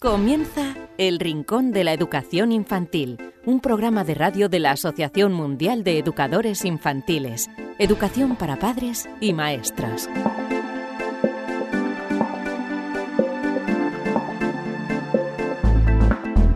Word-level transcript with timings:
Comienza 0.00 0.76
El 0.96 1.18
Rincón 1.18 1.72
de 1.72 1.82
la 1.82 1.92
Educación 1.92 2.52
Infantil, 2.52 3.18
un 3.44 3.58
programa 3.58 4.04
de 4.04 4.14
radio 4.14 4.48
de 4.48 4.60
la 4.60 4.70
Asociación 4.70 5.32
Mundial 5.32 5.82
de 5.82 5.98
Educadores 5.98 6.64
Infantiles, 6.64 7.50
Educación 7.80 8.36
para 8.36 8.60
Padres 8.60 9.08
y 9.20 9.32
Maestros. 9.32 10.08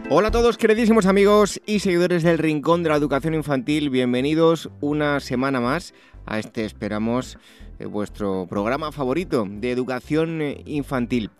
Hola 0.08 0.28
a 0.28 0.30
todos 0.30 0.56
queridísimos 0.56 1.06
amigos 1.06 1.60
y 1.66 1.80
seguidores 1.80 2.22
del 2.22 2.38
Rincón 2.38 2.84
de 2.84 2.90
la 2.90 2.96
Educación 2.96 3.34
Infantil, 3.34 3.90
bienvenidos 3.90 4.70
una 4.80 5.18
semana 5.18 5.58
más 5.58 5.94
a 6.26 6.38
este, 6.38 6.64
esperamos, 6.64 7.38
eh, 7.78 7.86
vuestro 7.86 8.46
programa 8.48 8.92
favorito 8.92 9.46
de 9.48 9.70
educación 9.72 10.40
eh, 10.42 10.62
infantil. 10.66 11.30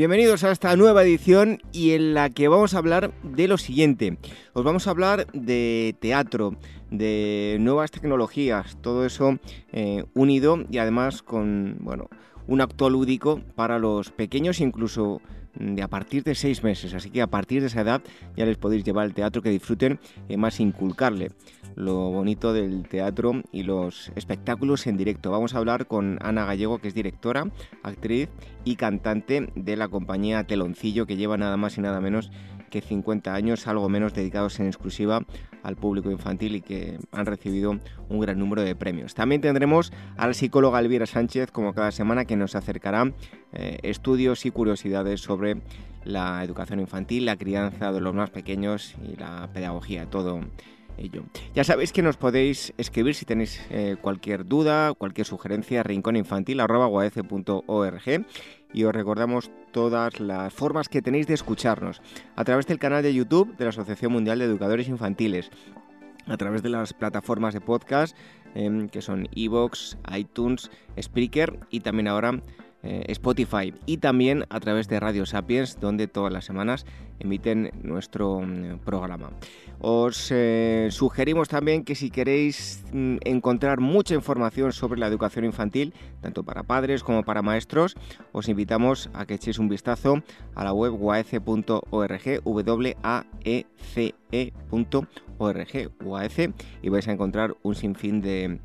Bienvenidos 0.00 0.44
a 0.44 0.50
esta 0.50 0.74
nueva 0.76 1.02
edición 1.02 1.60
y 1.72 1.90
en 1.90 2.14
la 2.14 2.30
que 2.30 2.48
vamos 2.48 2.72
a 2.72 2.78
hablar 2.78 3.12
de 3.22 3.46
lo 3.48 3.58
siguiente. 3.58 4.16
Os 4.54 4.64
vamos 4.64 4.86
a 4.86 4.92
hablar 4.92 5.26
de 5.34 5.94
teatro, 6.00 6.56
de 6.90 7.58
nuevas 7.60 7.90
tecnologías, 7.90 8.78
todo 8.80 9.04
eso 9.04 9.38
eh, 9.72 10.06
unido 10.14 10.64
y 10.70 10.78
además 10.78 11.20
con, 11.20 11.76
bueno, 11.80 12.08
un 12.46 12.62
acto 12.62 12.88
lúdico 12.88 13.42
para 13.56 13.78
los 13.78 14.10
pequeños, 14.10 14.62
incluso 14.62 15.20
de 15.54 15.82
a 15.82 15.88
partir 15.88 16.24
de 16.24 16.34
seis 16.34 16.62
meses. 16.62 16.94
Así 16.94 17.10
que 17.10 17.20
a 17.20 17.26
partir 17.26 17.60
de 17.60 17.66
esa 17.66 17.82
edad 17.82 18.00
ya 18.38 18.46
les 18.46 18.56
podéis 18.56 18.84
llevar 18.84 19.04
al 19.04 19.12
teatro 19.12 19.42
que 19.42 19.50
disfruten 19.50 20.00
y 20.30 20.38
más 20.38 20.60
inculcarle 20.60 21.30
lo 21.74 22.10
bonito 22.10 22.52
del 22.52 22.88
teatro 22.88 23.42
y 23.52 23.62
los 23.62 24.12
espectáculos 24.16 24.86
en 24.86 24.96
directo. 24.96 25.30
Vamos 25.30 25.54
a 25.54 25.58
hablar 25.58 25.86
con 25.86 26.18
Ana 26.22 26.44
Gallego, 26.44 26.78
que 26.78 26.88
es 26.88 26.94
directora, 26.94 27.46
actriz 27.82 28.28
y 28.64 28.76
cantante 28.76 29.52
de 29.54 29.76
la 29.76 29.88
compañía 29.88 30.44
Teloncillo, 30.44 31.06
que 31.06 31.16
lleva 31.16 31.36
nada 31.36 31.56
más 31.56 31.78
y 31.78 31.80
nada 31.80 32.00
menos 32.00 32.30
que 32.70 32.80
50 32.80 33.34
años, 33.34 33.66
algo 33.66 33.88
menos 33.88 34.14
dedicados 34.14 34.60
en 34.60 34.66
exclusiva 34.66 35.26
al 35.62 35.76
público 35.76 36.10
infantil 36.10 36.56
y 36.56 36.60
que 36.62 36.98
han 37.12 37.26
recibido 37.26 37.78
un 38.08 38.20
gran 38.20 38.38
número 38.38 38.62
de 38.62 38.74
premios. 38.74 39.14
También 39.14 39.40
tendremos 39.40 39.92
a 40.16 40.26
la 40.26 40.34
psicóloga 40.34 40.78
Elvira 40.80 41.06
Sánchez, 41.06 41.50
como 41.50 41.74
cada 41.74 41.90
semana, 41.90 42.24
que 42.24 42.36
nos 42.36 42.54
acercará 42.54 43.12
eh, 43.52 43.78
estudios 43.82 44.46
y 44.46 44.50
curiosidades 44.50 45.20
sobre 45.20 45.60
la 46.04 46.42
educación 46.42 46.80
infantil, 46.80 47.26
la 47.26 47.36
crianza 47.36 47.92
de 47.92 48.00
los 48.00 48.14
más 48.14 48.30
pequeños 48.30 48.94
y 49.02 49.16
la 49.16 49.50
pedagogía, 49.52 50.06
todo 50.06 50.40
ya 51.54 51.64
sabéis 51.64 51.92
que 51.92 52.02
nos 52.02 52.16
podéis 52.16 52.72
escribir 52.76 53.14
si 53.14 53.24
tenéis 53.24 53.60
eh, 53.70 53.96
cualquier 54.00 54.46
duda, 54.46 54.92
cualquier 54.94 55.26
sugerencia, 55.26 55.82
rincóninfantil.org 55.82 58.26
y 58.72 58.84
os 58.84 58.94
recordamos 58.94 59.50
todas 59.72 60.20
las 60.20 60.52
formas 60.52 60.88
que 60.88 61.02
tenéis 61.02 61.26
de 61.26 61.34
escucharnos 61.34 62.02
a 62.36 62.44
través 62.44 62.66
del 62.66 62.78
canal 62.78 63.02
de 63.02 63.14
YouTube 63.14 63.56
de 63.56 63.64
la 63.64 63.70
Asociación 63.70 64.12
Mundial 64.12 64.38
de 64.38 64.44
Educadores 64.44 64.88
Infantiles, 64.88 65.50
a 66.26 66.36
través 66.36 66.62
de 66.62 66.68
las 66.68 66.92
plataformas 66.92 67.54
de 67.54 67.60
podcast 67.60 68.16
em, 68.54 68.88
que 68.88 69.02
son 69.02 69.28
Evox, 69.34 69.96
iTunes, 70.16 70.70
Spreaker 71.00 71.58
y 71.70 71.80
también 71.80 72.08
ahora 72.08 72.40
eh, 72.82 73.04
Spotify 73.08 73.74
y 73.84 73.98
también 73.98 74.46
a 74.48 74.58
través 74.58 74.88
de 74.88 74.98
Radio 74.98 75.26
Sapiens, 75.26 75.78
donde 75.80 76.08
todas 76.08 76.32
las 76.32 76.46
semanas 76.46 76.86
emiten 77.18 77.70
nuestro 77.82 78.40
mm, 78.40 78.78
programa. 78.78 79.30
Os 79.80 80.30
eh, 80.30 80.88
sugerimos 80.90 81.48
también 81.48 81.84
que 81.84 81.94
si 81.94 82.10
queréis 82.10 82.82
mm, 82.92 83.16
encontrar 83.24 83.80
mucha 83.80 84.14
información 84.14 84.72
sobre 84.72 84.98
la 84.98 85.06
educación 85.08 85.44
infantil, 85.44 85.92
tanto 86.22 86.42
para 86.42 86.62
padres 86.62 87.04
como 87.04 87.22
para 87.22 87.42
maestros, 87.42 87.96
os 88.32 88.48
invitamos 88.48 89.10
a 89.12 89.26
que 89.26 89.34
echéis 89.34 89.58
un 89.58 89.68
vistazo 89.68 90.22
a 90.54 90.64
la 90.64 90.72
web 90.72 90.94
waece.org, 90.98 92.42
w 92.44 92.96
a 93.02 93.24
e 93.44 93.66
c 93.76 94.14
eorg 94.32 95.90
UAEC, 96.00 96.54
y 96.82 96.88
vais 96.88 97.08
a 97.08 97.12
encontrar 97.12 97.56
un 97.62 97.74
sinfín 97.74 98.20
de 98.22 98.60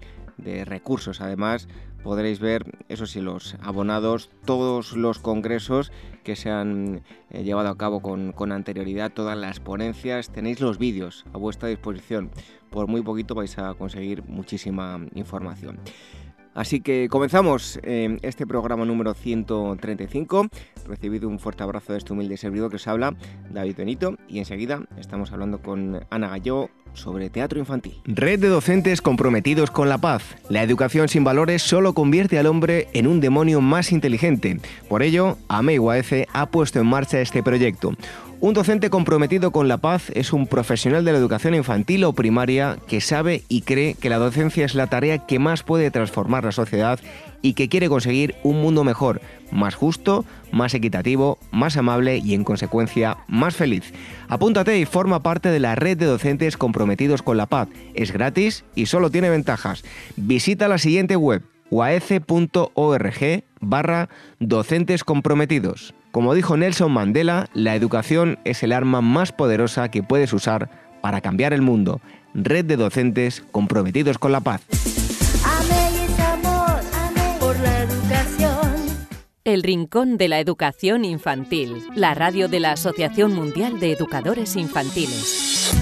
recursos. 0.66 1.22
Además, 1.22 1.68
podréis 2.06 2.40
ver, 2.40 2.86
eso 2.88 3.08
sí, 3.08 3.20
los 3.20 3.56
abonados, 3.64 4.30
todos 4.46 4.96
los 4.96 5.18
congresos 5.18 5.92
que 6.24 6.36
se 6.36 6.52
han 6.52 7.02
eh, 7.32 7.42
llevado 7.42 7.70
a 7.70 7.78
cabo 7.80 8.00
con, 8.00 8.32
con, 8.32 8.52
anterioridad, 8.52 9.12
todas 9.12 9.36
las 9.36 9.60
ponencias, 9.60 10.30
tenéis 10.30 10.62
los 10.62 10.78
vídeos 10.78 11.26
a 11.34 11.40
vuestra 11.40 11.68
disposición. 11.68 12.30
Por 12.70 12.86
muy 12.88 13.02
poquito 13.02 13.34
vais 13.34 13.58
a 13.58 13.74
conseguir 13.74 14.24
muchísima 14.28 15.00
información. 15.16 15.80
Así 16.56 16.80
que 16.80 17.10
comenzamos 17.10 17.80
eh, 17.84 18.18
este 18.22 18.48
programa 18.48 18.86
número 18.86 19.14
135. 19.14 20.48
Recibido 20.88 21.28
un 21.28 21.38
fuerte 21.38 21.64
abrazo 21.64 21.92
de 21.92 22.00
este 22.00 22.14
humilde 22.14 22.38
servidor 22.38 22.70
que 22.70 22.78
os 22.78 22.88
habla, 22.88 23.14
David 23.52 23.76
Benito, 23.76 24.16
y 24.30 24.40
enseguida 24.40 24.82
estamos 24.98 25.34
hablando 25.34 25.62
con 25.62 26.06
Ana 26.10 26.30
Galló 26.30 26.70
sobre 26.94 27.30
teatro 27.30 27.60
infantil. 27.60 28.00
Red 28.06 28.40
de 28.40 28.48
docentes 28.48 29.02
comprometidos 29.02 29.70
con 29.70 29.90
la 29.90 29.98
paz. 29.98 30.24
La 30.50 30.64
educación 30.64 31.10
sin 31.10 31.26
valores 31.26 31.62
solo 31.62 31.94
convierte 31.94 32.40
al 32.40 32.46
hombre 32.46 32.88
en 32.94 33.08
un 33.08 33.20
demonio 33.20 33.60
más 33.60 33.92
inteligente. 33.92 34.60
Por 34.88 35.04
ello, 35.04 35.38
AMEIWAF 35.50 36.14
ha 36.32 36.46
puesto 36.52 36.80
en 36.80 36.88
marcha 36.88 37.20
este 37.20 37.44
proyecto 37.44 37.92
un 38.42 38.54
docente 38.54 38.90
comprometido 38.90 39.52
con 39.52 39.68
la 39.68 39.78
paz 39.78 40.12
es 40.14 40.34
un 40.34 40.48
profesional 40.48 41.06
de 41.06 41.12
la 41.14 41.18
educación 41.18 41.56
infantil 41.56 42.04
o 42.04 42.14
primaria 42.14 42.78
que 42.88 43.02
sabe 43.02 43.44
y 43.48 43.62
cree 43.62 43.96
que 43.96 44.10
la 44.10 44.18
docencia 44.18 44.66
es 44.66 44.76
la 44.76 44.88
tarea 44.88 45.20
que 45.20 45.40
más 45.40 45.64
puede 45.64 45.90
transformar 45.90 46.44
la 46.44 46.52
sociedad 46.52 47.00
y 47.42 47.54
que 47.54 47.70
quiere 47.70 47.90
conseguir 47.90 48.36
un 48.44 48.62
mundo 48.62 48.84
mejor, 48.84 49.22
más 49.52 49.76
justo, 49.76 50.26
más 50.52 50.74
equitativo, 50.74 51.38
más 51.52 51.78
amable 51.78 52.18
y 52.18 52.34
en 52.34 52.44
consecuencia 52.44 53.18
más 53.28 53.56
feliz. 53.56 53.94
Apúntate 54.28 54.80
y 54.80 54.86
forma 54.86 55.24
parte 55.24 55.50
de 55.50 55.60
la 55.60 55.76
red 55.76 55.98
de 55.98 56.06
docentes 56.06 56.58
comprometidos 56.58 57.22
con 57.22 57.38
la 57.38 57.46
paz. 57.46 57.70
Es 57.94 58.12
gratis 58.12 58.66
y 58.76 58.88
solo 58.88 59.10
tiene 59.12 59.30
ventajas. 59.30 59.84
Visita 60.18 60.68
la 60.68 60.78
siguiente 60.78 61.16
web 61.16 61.44
uaece.org 61.70 63.44
barra 63.60 64.10
docentes 64.40 65.04
comprometidos. 65.04 65.94
Como 66.16 66.34
dijo 66.34 66.56
Nelson 66.56 66.94
Mandela, 66.94 67.50
la 67.54 67.76
educación 67.76 68.40
es 68.46 68.64
el 68.64 68.72
arma 68.72 69.02
más 69.02 69.34
poderosa 69.34 69.92
que 69.92 70.02
puedes 70.02 70.32
usar 70.32 70.70
para 71.02 71.20
cambiar 71.20 71.52
el 71.52 71.62
mundo. 71.62 72.00
Red 72.34 72.64
de 72.64 72.78
docentes 72.78 73.44
comprometidos 73.52 74.18
con 74.18 74.32
la 74.32 74.40
paz. 74.40 74.62
por 77.38 77.60
la 77.60 77.80
educación. 77.84 78.86
El 79.44 79.62
Rincón 79.62 80.16
de 80.16 80.30
la 80.30 80.40
Educación 80.40 81.04
Infantil, 81.04 81.84
la 81.96 82.14
radio 82.14 82.48
de 82.48 82.62
la 82.62 82.72
Asociación 82.72 83.36
Mundial 83.36 83.82
de 83.82 83.92
Educadores 83.92 84.56
Infantiles. 84.56 85.76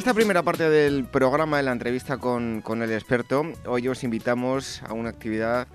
Esta 0.00 0.14
primera 0.14 0.42
parte 0.42 0.70
del 0.70 1.04
programa, 1.04 1.58
de 1.58 1.62
la 1.62 1.72
entrevista 1.72 2.16
con, 2.16 2.62
el 2.64 2.90
experto, 2.90 3.52
hoy 3.66 3.86
os 3.86 4.02
invitamos 4.02 4.82
a 4.84 4.94
una 4.94 5.10
actividad 5.10 5.68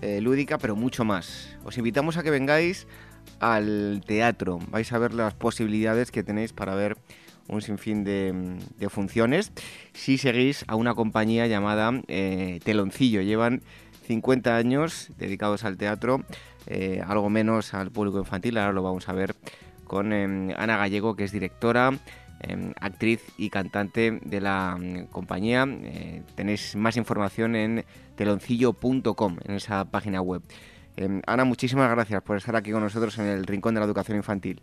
eh, 0.00 0.20
lúdica, 0.20 0.58
pero 0.58 0.76
mucho 0.76 1.04
más. 1.04 1.58
Os 1.64 1.76
invitamos 1.76 2.16
a 2.16 2.22
que 2.22 2.30
vengáis 2.30 2.86
al 3.40 4.00
teatro. 4.06 4.60
Vais 4.70 4.92
a 4.92 4.98
ver 4.98 5.12
las 5.12 5.34
posibilidades 5.34 6.12
que 6.12 6.22
tenéis 6.22 6.52
para 6.52 6.76
ver 6.76 6.96
un 7.48 7.62
sinfín 7.62 8.04
de, 8.04 8.88
funciones 8.90 9.50
si 9.92 10.18
seguís 10.18 10.64
a 10.68 10.76
una 10.76 10.94
compañía 10.94 11.48
llamada 11.48 12.00
eh, 12.06 12.60
Teloncillo. 12.62 13.22
Llevan 13.22 13.60
50 14.06 14.54
años 14.54 15.10
dedicados 15.18 15.64
al 15.64 15.78
teatro, 15.78 16.22
eh, 16.68 17.02
algo 17.04 17.28
menos 17.28 17.74
al 17.74 17.90
público 17.90 18.20
infantil. 18.20 18.56
Ahora 18.56 18.72
lo 18.72 18.84
vamos 18.84 19.08
a 19.08 19.14
ver 19.14 19.34
con 19.82 20.12
Ana 20.12 20.76
Gallego, 20.76 21.16
que 21.16 21.24
es 21.24 21.32
directora 21.32 21.90
Em, 21.90 21.98
actriz 22.80 23.24
y 23.36 23.50
cantante 23.50 24.18
de 24.22 24.40
la 24.40 24.76
mm, 24.78 25.06
compañía. 25.06 25.66
Eh, 25.68 26.22
tenéis 26.34 26.76
más 26.76 26.96
información 26.96 27.56
en 27.56 27.84
teloncillo.com, 28.16 29.36
en 29.44 29.54
esa 29.54 29.84
página 29.86 30.20
web. 30.20 30.42
Em, 30.96 31.22
Ana, 31.26 31.44
muchísimas 31.44 31.90
gracias 31.90 32.22
por 32.22 32.36
estar 32.36 32.54
aquí 32.56 32.70
con 32.70 32.82
nosotros 32.82 33.18
en 33.18 33.26
el 33.26 33.46
Rincón 33.46 33.74
de 33.74 33.80
la 33.80 33.86
Educación 33.86 34.16
Infantil. 34.16 34.62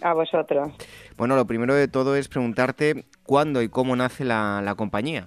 A 0.00 0.14
vosotros. 0.14 0.72
Bueno, 1.16 1.34
lo 1.34 1.46
primero 1.46 1.74
de 1.74 1.88
todo 1.88 2.14
es 2.14 2.28
preguntarte 2.28 3.04
cuándo 3.24 3.62
y 3.62 3.68
cómo 3.68 3.96
nace 3.96 4.24
la, 4.24 4.60
la 4.62 4.76
compañía. 4.76 5.26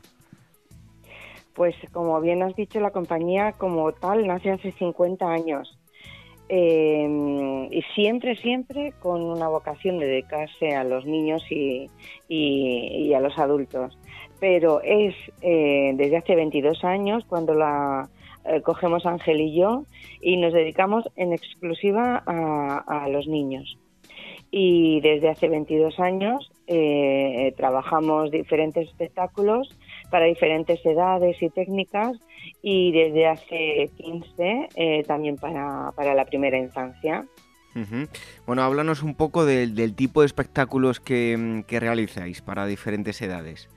Pues 1.54 1.76
como 1.92 2.20
bien 2.22 2.42
has 2.44 2.56
dicho, 2.56 2.80
la 2.80 2.92
compañía 2.92 3.52
como 3.54 3.92
tal 3.92 4.26
nace 4.26 4.52
hace 4.52 4.72
50 4.72 5.26
años. 5.26 5.78
Eh, 6.50 7.68
y 7.72 7.82
siempre, 7.96 8.36
siempre 8.36 8.94
con 9.00 9.22
una 9.22 9.48
vocación 9.48 10.00
de 10.00 10.08
dedicarse 10.08 10.76
a 10.76 10.84
los 10.84 11.06
niños 11.06 11.44
y, 11.50 11.90
y, 12.28 13.14
a 13.14 13.20
los 13.20 13.38
adultos. 13.38 13.98
Pero 14.40 14.82
es 14.82 15.16
eh, 15.42 15.94
desde 15.96 16.18
hace 16.18 16.36
22 16.36 16.84
años 16.84 17.24
cuando 17.26 17.54
la 17.54 18.10
eh, 18.46 18.62
cogemos 18.62 19.06
Ángel 19.06 19.40
y 19.40 19.56
yo 19.56 19.86
y 20.22 20.38
nos 20.38 20.54
dedicamos 20.54 21.10
en 21.16 21.32
exclusiva 21.32 22.24
a, 22.26 23.04
a 23.04 23.08
los 23.08 23.28
niños. 23.28 23.78
y 24.52 25.00
desde 25.00 25.30
hace 25.30 25.48
22 25.48 25.98
años 26.00 26.52
eh, 26.68 27.54
trabajamos 27.56 28.32
diferentes 28.32 28.90
espectáculos 28.90 29.70
para 30.10 30.26
diferentes 30.26 30.86
edades 30.86 31.42
y 31.42 31.50
técnicas 31.50 32.18
y 32.62 32.92
desde 32.92 33.28
hace 33.28 33.90
15 33.98 34.70
eh, 34.76 35.04
también 35.04 35.38
para, 35.38 35.92
la 35.98 36.26
primera 36.26 36.58
infancia. 36.58 37.26
Bueno, 38.46 38.64
háblanos 38.64 39.02
un 39.02 39.16
poco 39.16 39.46
del, 39.46 39.96
tipo 39.96 40.22
de 40.22 40.28
espectáculos 40.28 41.00
que, 41.00 41.64
realizáis 41.70 42.42
para 42.42 42.66
diferentes 42.66 43.22
edades. 43.22 43.70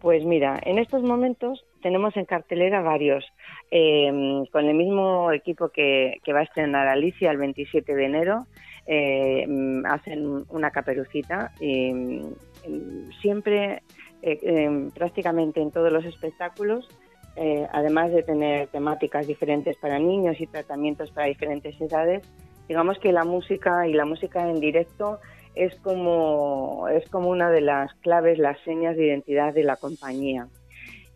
Pues 0.00 0.24
mira, 0.24 0.58
en 0.64 0.78
estos 0.78 1.02
momentos 1.02 1.64
tenemos 1.82 2.16
en 2.16 2.24
cartelera 2.24 2.80
varios, 2.80 3.24
em, 3.70 4.46
con 4.46 4.64
el 4.64 4.74
mismo 4.74 5.30
equipo 5.30 5.68
que, 5.68 6.14
que 6.24 6.32
va 6.32 6.40
a 6.40 6.44
estrenar 6.44 6.88
Alicia 6.88 7.30
el 7.30 7.36
27 7.36 7.94
de 7.94 8.04
enero, 8.06 8.46
eh, 8.86 9.46
mm, 9.46 9.86
hacen 9.86 10.44
una 10.48 10.70
caperucita 10.70 11.52
y 11.60 11.92
mm, 11.92 13.10
siempre, 13.20 13.82
eh, 14.22 14.88
prácticamente 14.94 15.60
en 15.60 15.70
todos 15.70 15.92
los 15.92 16.04
espectáculos, 16.04 16.88
eh, 17.36 17.66
además 17.72 18.12
de 18.12 18.22
tener 18.22 18.68
temáticas 18.68 19.26
diferentes 19.26 19.76
para 19.76 19.98
niños 19.98 20.40
y 20.40 20.46
tratamientos 20.46 21.10
para 21.10 21.26
diferentes 21.26 21.80
edades, 21.80 22.22
digamos 22.68 22.98
que 22.98 23.12
la 23.12 23.24
música 23.24 23.86
y 23.88 23.92
la 23.92 24.04
música 24.04 24.48
en 24.48 24.60
directo 24.60 25.18
es 25.54 25.74
como, 25.80 26.86
es 26.88 27.08
como 27.10 27.30
una 27.30 27.50
de 27.50 27.60
las 27.60 27.92
claves, 27.94 28.38
las 28.38 28.58
señas 28.60 28.96
de 28.96 29.06
identidad 29.06 29.52
de 29.52 29.64
la 29.64 29.76
compañía. 29.76 30.48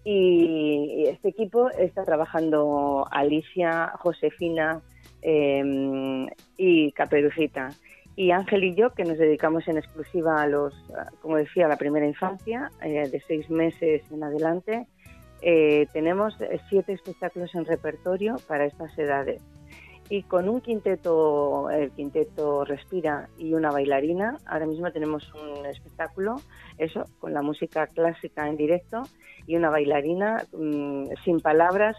Y 0.06 1.06
este 1.06 1.28
equipo 1.28 1.70
está 1.70 2.04
trabajando 2.04 3.06
Alicia, 3.10 3.92
Josefina, 4.00 4.82
Em, 5.26 6.26
y 6.58 6.92
Caperucita. 6.92 7.70
Y 8.14 8.30
Ángel 8.30 8.62
y 8.62 8.74
yo, 8.74 8.90
que 8.90 9.04
nos 9.04 9.16
dedicamos 9.16 9.66
en 9.68 9.78
exclusiva 9.78 10.42
a 10.42 10.46
los, 10.46 10.74
como 11.22 11.38
decía, 11.38 11.64
a 11.64 11.68
la 11.68 11.78
primera 11.78 12.06
infancia, 12.06 12.70
eh, 12.82 13.08
de 13.08 13.20
seis 13.26 13.48
meses 13.48 14.02
en 14.12 14.22
adelante, 14.22 14.86
eh, 15.46 15.86
tenemos 15.92 16.34
siete 16.70 16.94
espectáculos 16.94 17.54
en 17.54 17.66
repertorio 17.66 18.36
para 18.48 18.64
estas 18.64 18.96
edades. 18.98 19.42
Y 20.08 20.22
con 20.22 20.48
un 20.48 20.62
quinteto, 20.62 21.68
el 21.68 21.90
quinteto 21.90 22.64
Respira 22.64 23.28
y 23.36 23.52
una 23.52 23.70
bailarina, 23.70 24.38
ahora 24.46 24.64
mismo 24.64 24.90
tenemos 24.90 25.30
un 25.34 25.66
espectáculo, 25.66 26.36
eso, 26.78 27.04
con 27.18 27.34
la 27.34 27.42
música 27.42 27.86
clásica 27.88 28.48
en 28.48 28.56
directo 28.56 29.02
y 29.46 29.56
una 29.56 29.68
bailarina 29.68 30.44
mm, 30.54 31.08
sin 31.24 31.40
palabras 31.40 31.96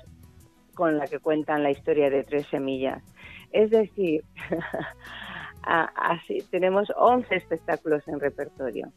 con 0.73 0.97
la 0.97 1.05
que 1.05 1.19
cuentan 1.19 1.61
la 1.61 1.69
historia 1.69 2.09
de 2.09 2.23
tres 2.23 2.47
semillas. 2.47 3.03
Es 3.51 3.69
decir, 3.69 4.23
así 5.61 6.39
tenemos 6.49 6.91
11 6.95 7.35
espectáculos 7.35 8.07
en 8.07 8.19
repertorio. 8.19 8.91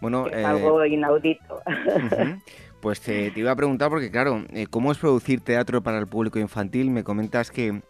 Bueno, 0.00 0.26
es 0.26 0.44
algo 0.44 0.82
eh, 0.82 0.88
inaudito. 0.88 1.62
Pues 2.82 3.00
te, 3.00 3.32
iba 3.36 3.52
a 3.52 3.56
preguntar 3.56 3.90
porque, 3.90 4.10
claro, 4.10 4.44
eh, 4.52 4.66
¿cómo 4.68 4.90
es 4.90 4.98
producir 4.98 5.40
teatro 5.40 5.84
para 5.84 6.00
el 6.00 6.08
público 6.08 6.40
infantil? 6.40 6.90
Me 6.90 7.04
comentas 7.04 7.52
que 7.52 7.80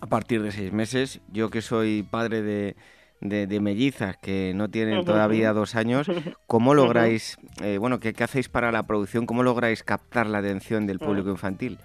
a 0.00 0.06
partir 0.06 0.42
de 0.42 0.50
seis 0.50 0.72
meses, 0.72 1.20
yo 1.30 1.50
que 1.50 1.60
soy 1.60 2.02
padre 2.02 2.40
de, 2.40 2.74
de, 3.20 3.60
mellizas 3.60 4.16
que 4.16 4.52
no 4.54 4.70
tienen 4.70 5.04
todavía 5.04 5.52
dos 5.52 5.74
años, 5.74 6.10
¿cómo 6.46 6.72
lográis, 6.74 7.36
eh, 7.62 7.76
bueno, 7.76 8.00
¿qué, 8.00 8.14
¿qué, 8.14 8.24
hacéis 8.24 8.48
para 8.48 8.72
la 8.72 8.84
producción? 8.84 9.26
¿Cómo 9.26 9.42
lográis 9.42 9.82
captar 9.82 10.26
la 10.26 10.38
atención 10.38 10.86
del 10.86 11.00
público 11.00 11.28
mm. 11.28 11.32
infantil? 11.32 11.78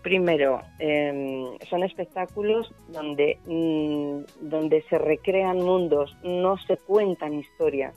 Primero, 0.00 0.62
em, 0.78 1.58
son 1.68 1.82
espectáculos 1.82 2.72
donde, 2.88 3.38
mm, 3.44 4.48
donde 4.48 4.82
se 4.88 4.96
recrean 4.96 5.58
mundos, 5.58 6.16
no 6.22 6.56
se 6.56 6.78
cuentan 6.78 7.34
historias. 7.34 7.94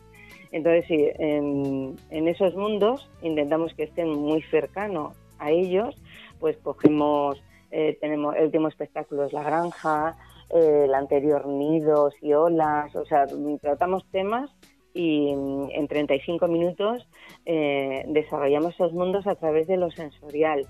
Entonces, 0.53 0.85
sí, 0.87 1.09
en, 1.17 1.97
esos 2.27 2.55
mundos 2.55 3.09
intentamos 3.21 3.73
que 3.73 3.83
estén 3.83 4.09
muy 4.09 4.41
cercanos 4.43 5.17
a 5.39 5.51
ellos, 5.51 5.95
pues 6.39 6.55
cogemos, 6.57 7.43
eh, 7.71 7.97
tenemos 7.99 8.35
el 8.35 8.45
último 8.45 8.69
espectáculo 8.69 9.25
es 9.25 9.33
La 9.33 9.43
Granja, 9.43 10.15
eh, 10.49 10.83
el 10.85 10.93
anterior 10.93 11.45
Nidos 11.47 12.13
y 12.21 12.33
Olas, 12.33 12.95
o 12.95 13.03
sea, 13.05 13.25
tratamos 13.61 14.05
temas 14.11 14.49
y 14.93 15.29
en 15.31 15.87
35 15.87 16.47
minutos 16.47 17.05
eh, 17.45 18.05
desarrollamos 18.07 18.75
esos 18.75 18.93
mundos 18.93 19.25
a 19.27 19.35
través 19.35 19.67
de 19.67 19.77
lo 19.77 19.89
sensorial 19.89 20.67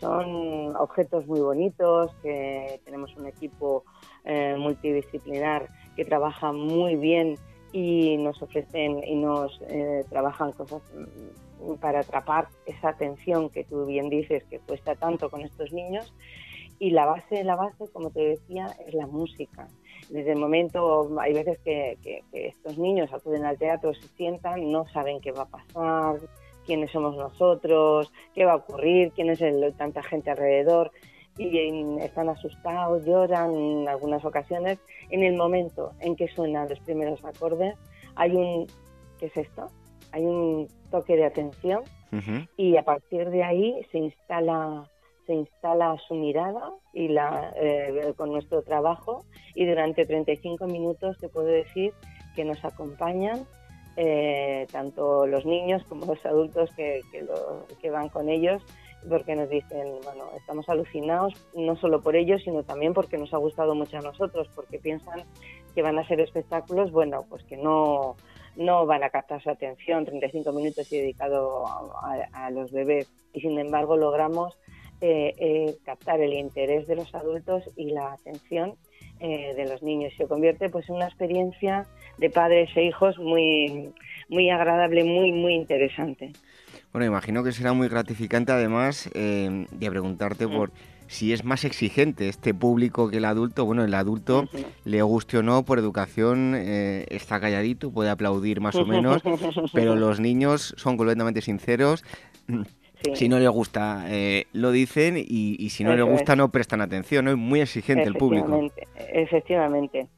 son 0.00 0.74
objetos 0.76 1.26
muy 1.26 1.40
bonitos, 1.40 2.10
que 2.22 2.80
tenemos 2.84 3.14
un 3.16 3.26
equipo 3.26 3.84
eh, 4.24 4.56
multidisciplinar 4.58 5.68
que 5.94 6.04
trabaja 6.04 6.52
muy 6.52 6.96
bien 6.96 7.36
y 7.76 8.16
nos 8.16 8.40
ofrecen 8.40 9.04
y 9.04 9.16
nos 9.16 9.60
eh, 9.68 10.02
trabajan 10.08 10.52
cosas 10.52 10.80
mm, 10.94 11.74
para 11.74 12.00
atrapar 12.00 12.48
esa 12.64 12.88
atención 12.88 13.50
que 13.50 13.64
tú 13.64 13.84
bien 13.84 14.08
dices 14.08 14.44
que 14.44 14.60
cuesta 14.60 14.94
tanto 14.94 15.28
con 15.28 15.42
estos 15.42 15.74
niños. 15.74 16.14
Y 16.78 16.90
la 16.92 17.04
base 17.04 17.44
la 17.44 17.54
base 17.54 17.84
como 17.92 18.08
te 18.08 18.20
decía 18.20 18.74
es 18.86 18.94
la 18.94 19.06
música. 19.06 19.68
Desde 20.08 20.32
el 20.32 20.38
momento 20.38 21.06
hay 21.20 21.34
veces 21.34 21.58
que, 21.58 21.98
que 22.02 22.22
estos 22.32 22.78
niños 22.78 23.12
acuden 23.12 23.44
al 23.44 23.58
teatro 23.58 23.92
se 23.92 24.08
sientan 24.16 24.72
no 24.72 24.86
saben 24.88 25.20
qué 25.20 25.32
va 25.32 25.42
a 25.42 25.46
pasar 25.46 26.16
quiénes 26.64 26.90
somos 26.90 27.14
nosotros, 27.14 28.10
qué 28.34 28.46
va 28.46 28.52
a 28.52 28.56
ocurrir, 28.56 29.12
quién 29.12 29.28
es 29.28 29.42
el, 29.42 29.74
tanta 29.76 30.02
gente 30.02 30.30
alrededor 30.30 30.92
y 31.38 31.98
están 32.00 32.28
asustados, 32.28 33.04
lloran 33.04 33.54
en 33.54 33.88
algunas 33.88 34.24
ocasiones. 34.24 34.78
En 35.10 35.22
el 35.22 35.36
momento 35.36 35.92
en 36.00 36.16
que 36.16 36.28
suenan 36.28 36.68
los 36.68 36.80
primeros 36.80 37.24
acordes, 37.24 37.74
hay 38.14 38.32
un, 38.32 38.66
¿qué 39.18 39.26
es 39.26 39.36
esto? 39.36 39.70
Hay 40.12 40.24
un 40.24 40.68
toque 40.90 41.16
de 41.16 41.26
atención 41.26 41.82
y 42.56 42.76
a 42.78 42.82
partir 42.82 43.28
de 43.28 43.42
ahí 43.42 43.86
se 43.92 43.98
instala 43.98 44.88
se 45.26 45.34
instala 45.34 45.96
su 46.06 46.14
mirada 46.14 46.70
y 46.92 47.08
la, 47.08 47.52
eh, 47.56 48.14
con 48.16 48.30
nuestro 48.30 48.62
trabajo 48.62 49.24
y 49.54 49.66
durante 49.66 50.06
35 50.06 50.66
minutos 50.66 51.18
te 51.18 51.28
puedo 51.28 51.48
decir 51.48 51.92
que 52.36 52.44
nos 52.44 52.64
acompañan 52.64 53.44
eh, 53.96 54.66
tanto 54.70 55.26
los 55.26 55.46
niños 55.46 55.82
como 55.88 56.06
los 56.06 56.24
adultos 56.26 56.70
que, 56.76 57.00
que, 57.80 57.90
van 57.90 58.10
con 58.10 58.28
ellos, 58.28 58.62
porque 59.08 59.36
nos 59.36 59.48
dicen, 59.48 59.94
bueno, 60.04 60.30
estamos 60.36 60.68
alucinados 60.68 61.34
no 61.54 61.76
solo 61.76 62.00
por 62.00 62.16
ellos, 62.16 62.42
sino 62.44 62.62
también 62.62 62.94
porque 62.94 63.18
nos 63.18 63.32
ha 63.32 63.38
gustado 63.38 63.74
mucho 63.74 63.98
a 63.98 64.02
nosotros, 64.02 64.48
porque 64.54 64.78
piensan 64.78 65.24
que 65.74 65.82
van 65.82 65.98
a 65.98 66.06
ser 66.06 66.20
espectáculos, 66.20 66.90
bueno, 66.90 67.24
pues 67.28 67.44
que 67.44 67.56
no, 67.56 68.16
no 68.56 68.86
van 68.86 69.04
a 69.04 69.10
captar 69.10 69.42
su 69.42 69.50
atención, 69.50 70.04
35 70.04 70.52
minutos 70.52 70.90
y 70.92 70.98
dedicado 70.98 71.64
a, 72.32 72.50
los 72.50 72.72
bebés, 72.72 73.10
y 73.32 73.40
sin 73.40 73.58
embargo 73.58 73.96
logramos 73.96 74.58
eh, 75.00 75.34
eh, 75.38 75.76
captar 75.84 76.20
el 76.20 76.32
interés 76.32 76.86
de 76.86 76.96
los 76.96 77.14
adultos 77.14 77.64
y 77.76 77.90
la 77.90 78.12
atención 78.12 78.76
eh, 79.20 79.54
de 79.54 79.66
los 79.66 79.82
niños. 79.82 80.12
Se 80.16 80.26
convierte 80.26 80.70
pues 80.70 80.88
en 80.88 80.96
una 80.96 81.06
experiencia 81.06 81.86
de 82.18 82.30
padres 82.30 82.70
e 82.76 82.84
hijos 82.84 83.18
muy, 83.18 83.92
muy 84.28 84.48
agradable, 84.50 85.04
muy, 85.04 85.32
muy 85.32 85.54
interesante. 85.54 86.32
Bueno, 86.96 87.08
imagino 87.08 87.44
que 87.44 87.52
será 87.52 87.74
muy 87.74 87.88
gratificante 87.88 88.52
además 88.52 89.10
eh, 89.12 89.66
de 89.70 89.90
preguntarte 89.90 90.46
mm. 90.46 90.50
por 90.50 90.70
si 91.08 91.34
es 91.34 91.44
más 91.44 91.66
exigente 91.66 92.26
este 92.26 92.54
público 92.54 93.10
que 93.10 93.18
el 93.18 93.26
adulto. 93.26 93.66
Bueno, 93.66 93.84
el 93.84 93.92
adulto, 93.92 94.48
le 94.86 95.02
guste 95.02 95.36
o 95.36 95.42
no, 95.42 95.62
por 95.62 95.78
educación 95.78 96.54
eh, 96.56 97.04
está 97.10 97.38
calladito, 97.38 97.90
puede 97.90 98.08
aplaudir 98.08 98.62
más 98.62 98.76
o 98.76 98.86
menos, 98.86 99.22
pero 99.74 99.94
los 99.94 100.20
niños 100.20 100.72
son 100.78 100.96
completamente 100.96 101.42
sinceros. 101.42 102.02
Si 103.12 103.28
no 103.28 103.38
les 103.40 103.50
gusta, 103.50 104.06
eh, 104.08 104.46
lo 104.54 104.70
dicen 104.70 105.16
y, 105.18 105.68
si 105.68 105.84
no 105.84 105.94
les 105.94 106.06
gusta, 106.06 106.34
no 106.34 106.48
prestan 106.50 106.80
atención. 106.80 107.26
¿no? 107.26 107.32
Es 107.32 107.36
muy 107.36 107.60
exigente 107.60 108.04
el 108.04 108.14
público. 108.14 108.70
Efectivamente. 109.12 110.08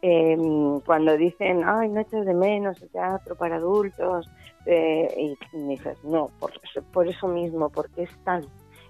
Em, 0.00 0.78
cuando 0.86 1.16
dicen, 1.16 1.62
ay, 1.64 1.88
no 1.88 2.00
echas 2.00 2.24
de 2.24 2.32
menos 2.32 2.80
el 2.80 2.88
teatro 2.90 3.34
para 3.34 3.56
adultos, 3.56 4.30
eh, 4.68 5.36
y 5.52 5.58
dices, 5.66 6.02
no, 6.04 6.30
por, 6.38 6.52
por 6.92 7.08
eso 7.08 7.26
mismo, 7.26 7.70
porque 7.70 8.02
es 8.02 8.24
tal 8.24 8.46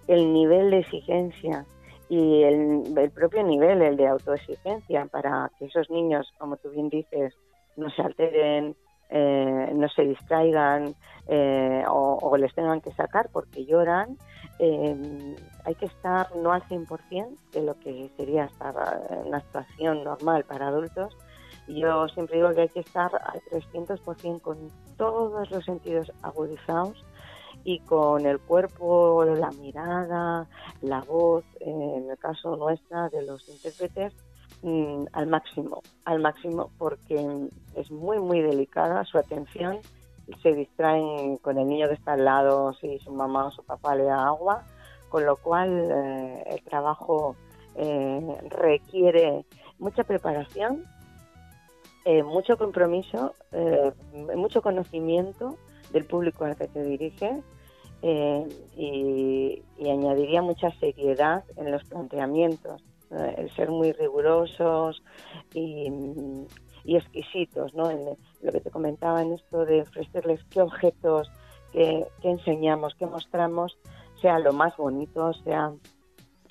el 0.08 0.32
nivel 0.32 0.70
de 0.70 0.78
exigencia 0.78 1.64
y 2.08 2.42
el, 2.42 2.98
el, 2.98 3.10
propio 3.10 3.42
nivel, 3.42 3.82
el 3.82 3.96
de 3.96 4.08
autoexigencia, 4.08 5.06
para 5.06 5.50
que 5.58 5.66
esos 5.66 5.88
niños, 5.90 6.32
como 6.38 6.56
tú 6.56 6.70
bien 6.70 6.88
dices, 6.88 7.34
no 7.76 7.90
se 7.90 8.02
alteren, 8.02 8.74
eh, 9.10 9.70
no 9.74 9.88
se 9.88 10.02
distraigan 10.02 10.94
eh, 11.28 11.84
o, 11.88 12.36
les 12.36 12.54
tengan 12.54 12.80
que 12.80 12.92
sacar 12.92 13.28
porque 13.32 13.64
lloran, 13.64 14.16
eh, 14.58 15.36
hay 15.64 15.74
que 15.74 15.86
estar 15.86 16.34
no 16.36 16.52
al 16.52 16.62
100% 16.62 17.36
de 17.52 17.62
lo 17.62 17.78
que 17.78 18.10
sería 18.16 18.44
estar 18.44 18.74
en 19.10 19.28
una 19.28 19.38
actuación 19.38 20.04
normal 20.04 20.44
para 20.44 20.68
adultos. 20.68 21.16
Yo 21.68 22.08
siempre 22.08 22.36
digo 22.36 22.54
que 22.54 22.62
hay 22.62 22.68
que 22.68 22.80
estar 22.80 23.10
al 23.14 23.40
300% 23.50 24.40
con 24.40 24.70
todos 24.96 25.50
los 25.50 25.64
sentidos 25.64 26.10
agudizados 26.22 27.04
y 27.64 27.80
con 27.80 28.24
el 28.24 28.40
cuerpo, 28.40 29.24
la 29.24 29.50
mirada, 29.50 30.48
la 30.80 31.00
voz, 31.02 31.44
en 31.60 32.10
el 32.10 32.18
caso 32.18 32.56
nuestra 32.56 33.10
de 33.10 33.22
los 33.26 33.46
intérpretes, 33.48 34.14
mm, 34.62 35.04
al 35.12 35.26
máximo, 35.26 35.82
al 36.06 36.20
máximo, 36.20 36.70
porque 36.78 37.48
es 37.74 37.90
muy, 37.90 38.18
muy 38.18 38.40
delicada 38.40 39.04
su 39.04 39.18
atención. 39.18 39.80
Se 40.42 40.54
distraen 40.54 41.36
con 41.38 41.58
el 41.58 41.68
niño 41.68 41.88
que 41.88 41.94
está 41.94 42.14
al 42.14 42.24
lado, 42.24 42.72
si 42.80 42.98
su 43.00 43.12
mamá 43.12 43.46
o 43.46 43.50
su 43.50 43.62
papá 43.64 43.94
le 43.94 44.04
da 44.04 44.26
agua, 44.26 44.64
con 45.10 45.26
lo 45.26 45.36
cual 45.36 45.90
eh, 45.90 46.44
el 46.50 46.62
trabajo 46.62 47.36
eh, 47.74 48.38
requiere 48.48 49.44
mucha 49.78 50.04
preparación, 50.04 50.84
eh, 52.04 52.22
mucho 52.22 52.56
compromiso, 52.56 53.34
mucho 54.34 54.62
conocimiento 54.62 55.56
del 55.92 56.04
público 56.04 56.44
al 56.44 56.56
que 56.56 56.68
te 56.68 56.82
diriges 56.82 57.44
y, 58.02 59.62
añadiría 59.80 60.42
mucha 60.42 60.70
seriedad 60.78 61.44
en 61.56 61.70
los 61.70 61.84
planteamientos, 61.84 62.82
el 63.10 63.50
ser 63.54 63.70
muy 63.70 63.92
rigurosos 63.92 65.02
y, 65.54 65.90
exquisitos, 66.84 67.74
¿no? 67.74 67.90
Lo 68.42 68.52
que 68.52 68.60
te 68.60 68.70
comentaba 68.70 69.20
en 69.20 69.32
esto 69.32 69.66
de 69.66 69.82
ofrecerles 69.82 70.42
qué 70.50 70.62
objetos 70.62 71.30
que, 71.72 72.06
enseñamos, 72.22 72.94
que 72.94 73.06
mostramos, 73.06 73.78
sea 74.20 74.38
lo 74.38 74.52
más 74.52 74.76
bonito, 74.76 75.32
sea 75.44 75.72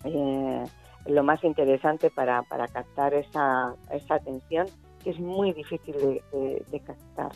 eh, 0.03 0.63
lo 1.07 1.23
más 1.23 1.43
interesante 1.43 2.09
para, 2.09 2.43
para 2.43 2.67
captar 2.67 3.13
esa, 3.13 3.75
esa 3.91 4.15
atención, 4.15 4.67
que 5.07 5.11
es 5.11 5.19
muy 5.19 5.53
difícil 5.53 5.95
de, 5.95 6.81
captar. 6.85 7.31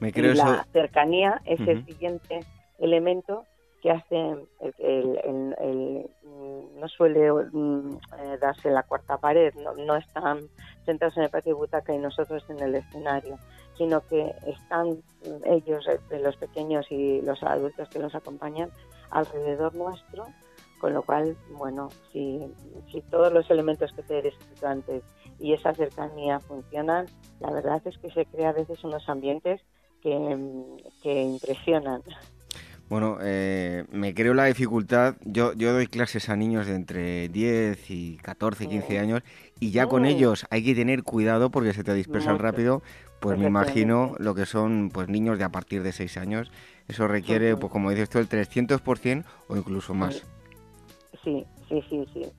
Me 0.00 0.12
creo 0.12 0.34
la 0.34 0.66
cercanía 0.72 1.40
es 1.44 1.60
el 1.60 1.84
siguiente 1.84 2.40
elemento 2.80 3.44
que 3.80 3.92
hace 3.92 4.34
el, 4.78 6.10
no 6.74 6.88
suele 6.88 7.30
mm, 7.30 7.90
eh, 8.18 8.38
darse 8.40 8.70
la 8.70 8.82
cuarta 8.82 9.16
pared, 9.18 9.54
no, 9.62 9.74
no 9.74 9.94
están 9.94 10.40
sentados 10.84 11.16
en 11.18 11.22
el 11.22 11.30
patio 11.30 11.54
de 11.54 11.58
butaca 11.60 11.94
y 11.94 11.98
nosotros 11.98 12.44
en 12.48 12.58
el 12.58 12.74
escenario, 12.74 13.38
sino 13.76 14.04
que 14.08 14.34
están 14.48 15.00
ellos, 15.44 15.86
eh, 15.86 16.18
los 16.18 16.36
pequeños 16.36 16.90
y 16.90 17.22
los 17.22 17.44
adultos 17.44 17.88
que 17.90 18.00
los 18.00 18.12
acompañan, 18.16 18.70
alrededor 19.10 19.72
nuestro, 19.76 20.26
con 20.78 20.94
lo 20.94 21.02
cual, 21.02 21.36
bueno, 21.56 21.88
si, 22.12 22.40
si 22.90 23.00
todos 23.02 23.32
los 23.32 23.50
elementos 23.50 23.92
que 23.92 24.02
te 24.02 24.18
he 24.18 24.22
descrito 24.22 24.66
antes 24.66 25.02
y 25.38 25.52
esa 25.52 25.74
cercanía 25.74 26.40
funcionan, 26.40 27.06
la 27.40 27.50
verdad 27.50 27.80
es 27.84 27.98
que 27.98 28.10
se 28.10 28.26
crea 28.26 28.50
a 28.50 28.52
veces 28.52 28.82
unos 28.84 29.08
ambientes 29.08 29.60
que, 30.02 30.38
que 31.02 31.22
impresionan. 31.22 32.02
Bueno, 32.88 33.18
eh, 33.20 33.84
me 33.90 34.14
creo 34.14 34.32
la 34.32 34.46
dificultad. 34.46 35.16
Yo, 35.22 35.52
yo 35.52 35.74
doy 35.74 35.88
clases 35.88 36.30
a 36.30 36.36
niños 36.36 36.66
de 36.66 36.74
entre 36.74 37.28
10 37.28 37.90
y 37.90 38.16
14, 38.16 38.66
15 38.66 38.98
años 38.98 39.22
y 39.60 39.72
ya 39.72 39.86
con 39.86 40.06
ellos 40.06 40.46
hay 40.48 40.64
que 40.64 40.74
tener 40.74 41.02
cuidado 41.02 41.50
porque 41.50 41.74
se 41.74 41.84
te 41.84 41.92
dispersan 41.92 42.38
rápido. 42.38 42.82
Pues 43.20 43.38
me 43.38 43.46
imagino 43.46 44.14
lo 44.18 44.34
que 44.34 44.46
son 44.46 44.90
pues 44.92 45.08
niños 45.08 45.38
de 45.38 45.44
a 45.44 45.50
partir 45.50 45.82
de 45.82 45.92
6 45.92 46.16
años. 46.16 46.50
Eso 46.86 47.06
requiere, 47.08 47.56
pues 47.56 47.70
como 47.70 47.90
dices 47.90 48.08
tú, 48.08 48.18
el 48.18 48.28
300% 48.28 49.24
o 49.48 49.56
incluso 49.56 49.92
más. 49.92 50.22
Sí, 51.28 51.46
sí, 51.68 51.82
sí, 51.90 52.06
sí. 52.14 52.32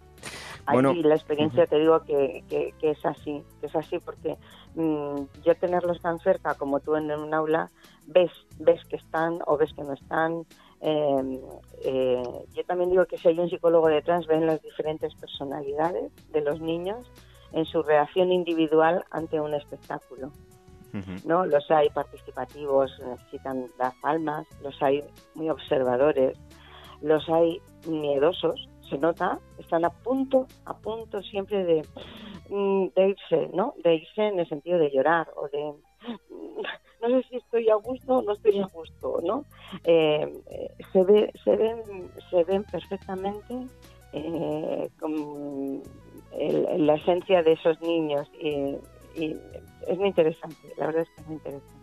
Bueno, 0.72 0.94
la 0.94 1.16
experiencia 1.16 1.66
te 1.66 1.80
digo 1.80 2.02
que, 2.04 2.44
que, 2.50 2.74
es 2.82 3.06
así, 3.06 3.44
que 3.60 3.68
es 3.68 3.76
así 3.76 4.00
porque 4.00 4.38
mm, 4.76 5.22
yo 5.44 5.56
tenerlos 5.56 6.02
tan 6.02 6.20
cerca 6.20 6.56
como 6.56 6.80
tú 6.80 6.96
en 6.96 7.12
un 7.12 7.34
aula, 7.34 7.70
ves, 8.06 8.32
ves 8.60 8.84
que 8.86 8.98
están 8.98 9.40
o 9.48 9.58
ves 9.58 9.74
que 9.74 9.84
no 9.84 9.94
están. 9.94 10.46
Em, 10.82 11.40
eh, 11.84 12.24
yo 12.54 12.64
también 12.66 12.90
digo 12.90 13.06
que 13.06 13.18
si 13.18 13.30
hay 13.30 13.40
un 13.40 13.50
psicólogo 13.50 13.88
detrás, 13.88 14.28
ven 14.28 14.46
las 14.46 14.62
diferentes 14.62 15.14
personalidades 15.16 16.12
de 16.32 16.42
los 16.42 16.62
niños 16.62 17.12
en 17.52 17.66
su 17.66 17.82
reacción 17.82 18.32
individual 18.32 19.04
ante 19.12 19.40
un 19.40 19.54
espectáculo. 19.54 20.32
¿no? 21.24 21.46
Los 21.46 21.70
hay 21.70 21.90
participativos, 21.92 22.92
necesitan 23.06 23.70
dar 23.78 23.94
palmas, 24.02 24.48
los 24.64 24.82
hay 24.82 25.04
muy 25.36 25.50
observadores, 25.50 26.36
los 27.02 27.28
hay 27.30 27.62
miedosos, 27.88 28.69
se 28.90 28.98
nota, 28.98 29.40
están 29.58 29.86
a 29.86 29.90
punto, 29.90 30.48
a 30.66 30.76
punto 30.76 31.22
siempre 31.22 31.64
de, 31.64 31.86
mm, 32.50 32.88
de 32.96 33.10
irse, 33.10 33.50
¿no? 33.54 33.74
De 33.84 33.96
irse 33.96 34.28
en 34.28 34.40
el 34.40 34.48
sentido 34.48 34.80
de 34.80 34.92
llorar 34.92 35.30
o 35.36 35.48
de 35.48 35.74
no 37.02 37.08
sé 37.08 37.28
si 37.30 37.36
estoy 37.38 37.70
a 37.70 37.76
gusto 37.76 38.18
o 38.18 38.22
no 38.22 38.34
estoy 38.34 38.60
a 38.60 38.68
gusto, 38.68 39.20
¿no? 39.24 39.46
Eh, 39.84 40.32
se, 40.92 41.04
ve, 41.04 41.32
se, 41.44 41.56
ven, 41.56 41.82
se 42.30 42.44
ven 42.44 42.64
perfectamente 42.66 43.68
eh, 44.14 44.90
con 45.00 45.82
la 46.78 46.96
esencia 46.96 47.44
de 47.44 47.54
esos 47.54 47.80
niños 47.82 48.30
y, 48.40 48.76
es 49.16 49.98
muy 49.98 50.10
interesante, 50.10 50.56
la 50.78 50.86
verdad 50.86 51.02
es 51.02 51.10
que 51.10 51.22
es 51.22 51.28
muy 51.28 51.36
interesante. 51.38 51.74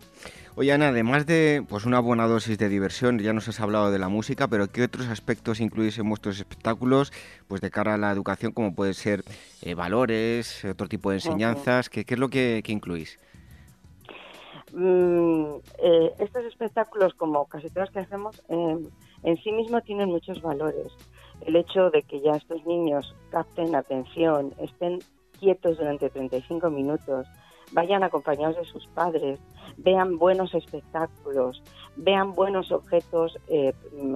Oye 0.59 0.73
Ana, 0.73 0.87
además 0.87 1.27
de 1.27 1.63
pues 1.69 1.85
una 1.85 1.99
buena 1.99 2.25
dosis 2.25 2.57
de 2.57 2.67
diversión, 2.67 3.19
ya 3.19 3.31
nos 3.31 3.47
has 3.47 3.59
hablado 3.59 3.91
de 3.91 3.99
la 3.99 4.09
música, 4.09 4.47
pero 4.47 4.67
¿qué 4.67 4.85
otros 4.85 5.07
aspectos 5.07 5.59
incluís 5.59 5.99
en 5.99 6.09
vuestros 6.09 6.39
espectáculos 6.39 7.13
pues 7.47 7.61
de 7.61 7.69
cara 7.69 7.93
a 7.93 7.97
la 7.97 8.11
educación, 8.11 8.53
como 8.53 8.73
puede 8.73 8.95
ser 8.95 9.23
eh, 9.61 9.75
valores, 9.75 10.65
otro 10.65 10.87
tipo 10.87 11.11
de 11.11 11.17
enseñanzas? 11.17 11.91
¿qué, 11.91 12.03
es 12.07 12.17
lo 12.17 12.29
que, 12.29 12.63
incluís? 12.69 13.19
Mm, 14.73 15.57
eh, 15.77 16.13
estos 16.17 16.43
espectáculos, 16.45 17.13
como 17.13 17.45
casi 17.45 17.69
todos 17.69 17.91
que 17.91 17.99
hacemos, 17.99 18.41
em, 18.49 18.83
en 19.21 19.37
sí 19.43 19.51
mismo 19.51 19.79
tienen 19.81 20.09
muchos 20.09 20.41
valores. 20.41 20.91
El 21.41 21.55
hecho 21.55 21.91
de 21.91 22.01
que 22.01 22.19
ya 22.19 22.31
estos 22.31 22.65
niños 22.65 23.13
capten 23.29 23.75
atención, 23.75 24.55
estén 24.59 25.01
quietos 25.39 25.77
durante 25.77 26.09
35 26.09 26.71
minutos, 26.71 27.27
vayan 27.71 28.03
acompañados 28.03 28.57
de 28.57 28.65
sus 28.65 28.87
padres, 28.87 29.39
vean 29.77 30.17
buenos 30.17 30.53
espectáculos, 30.53 31.61
vean 31.95 32.33
buenos 32.33 32.71
objetos 32.71 33.37
eh, 33.47 33.73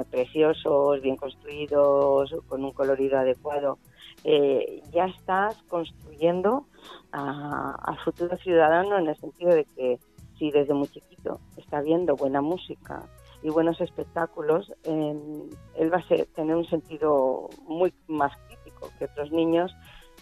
preciosos, 0.10 1.02
bien 1.02 1.16
construidos, 1.16 2.36
con 2.48 2.64
un 2.64 2.72
colorido 2.72 3.20
adecuado. 3.20 3.78
Eh, 4.24 4.82
ya 4.92 5.06
estás 5.06 5.62
construyendo 5.64 6.66
al 7.12 7.98
futuro 8.04 8.38
ciudadano 8.38 8.98
en 8.98 9.08
el 9.08 9.18
sentido 9.18 9.52
de 9.52 9.66
que 9.66 10.00
si 10.38 10.52
desde 10.52 10.74
muy 10.74 10.88
chiquito 10.88 11.40
está 11.58 11.82
viendo 11.82 12.16
buena 12.16 12.42
música 12.42 13.04
y 13.44 13.50
buenos 13.50 13.82
espectáculos, 13.82 14.72
él 14.84 15.94
va 15.94 15.98
a 15.98 16.26
tener 16.36 16.56
un 16.56 16.66
sentido 16.66 17.50
muy 17.64 17.94
más 18.08 18.32
crítico 18.48 18.90
que 18.98 19.06
otros 19.06 19.32
niños 19.32 19.76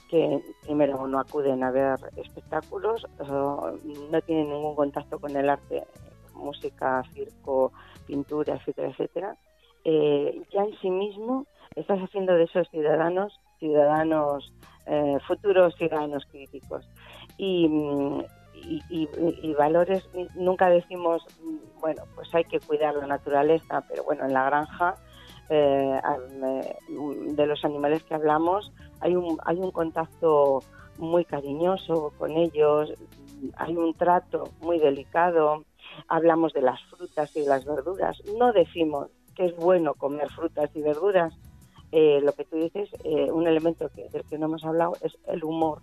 que 0.10 0.42
primero 0.64 1.08
no 1.08 1.20
acuden 1.20 1.64
a 1.64 1.72
ver 1.72 2.00
espectáculos, 2.18 3.06
no 3.20 4.22
tienen 4.26 4.50
ningún 4.50 4.76
contacto 4.76 5.20
con 5.20 5.36
el 5.36 5.50
arte, 5.50 5.84
música, 6.34 7.04
circo, 7.14 7.72
pintura, 8.08 8.56
etcétera, 8.56 8.90
etcétera, 8.90 9.36
eh, 9.84 10.42
ya 10.52 10.64
en 10.64 10.78
sí 10.80 10.90
mismo 10.90 11.46
estás 11.76 12.00
haciendo 12.00 12.34
de 12.34 12.44
esos 12.44 12.68
ciudadanos 12.70 13.40
ciudadanos 13.60 14.52
eh, 14.86 15.18
futuros 15.28 15.76
ciudadanos 15.76 16.26
críticos. 16.26 16.88
Y, 17.38 17.70
y, 18.90 19.54
valores 19.58 20.10
nunca 20.36 20.70
decimos 20.70 21.26
bueno 21.80 22.04
pues 22.16 22.34
hay 22.36 22.44
que 22.44 22.60
cuidar 22.60 22.96
la 22.96 23.08
naturaleza 23.08 23.84
pero 23.88 24.04
bueno 24.04 24.26
en 24.26 24.34
la 24.34 24.46
granja 24.46 24.96
eh, 25.50 26.00
de 26.88 27.46
los 27.48 27.66
animales 27.66 28.04
que 28.04 28.14
hablamos 28.14 28.72
hay 29.02 29.16
un, 29.16 29.38
hay 29.46 29.58
un 29.58 29.72
contacto 29.72 30.62
muy 30.98 31.26
cariñoso 31.26 32.14
con 32.18 32.32
ellos, 32.32 32.94
hay 33.56 33.76
un 33.76 33.94
trato 33.94 34.50
muy 34.62 34.80
delicado, 34.80 35.64
hablamos 36.08 36.54
de 36.54 36.62
las 36.62 36.82
frutas 36.84 37.36
y 37.36 37.46
las 37.46 37.66
verduras, 37.66 38.22
no 38.38 38.52
decimos 38.52 39.08
que 39.36 39.46
es 39.46 39.56
bueno 39.56 39.94
comer 39.94 40.30
frutas 40.30 40.70
y 40.76 40.82
verduras, 40.82 41.34
eh, 41.92 42.20
lo 42.22 42.34
que 42.34 42.46
tú 42.46 42.58
dices, 42.58 42.90
eh, 43.04 43.32
un 43.32 43.48
elemento 43.48 43.90
del 43.90 44.24
que 44.26 44.38
no 44.38 44.46
hemos 44.48 44.66
hablado 44.66 44.94
es 45.02 45.18
el 45.28 45.44
humor. 45.44 45.82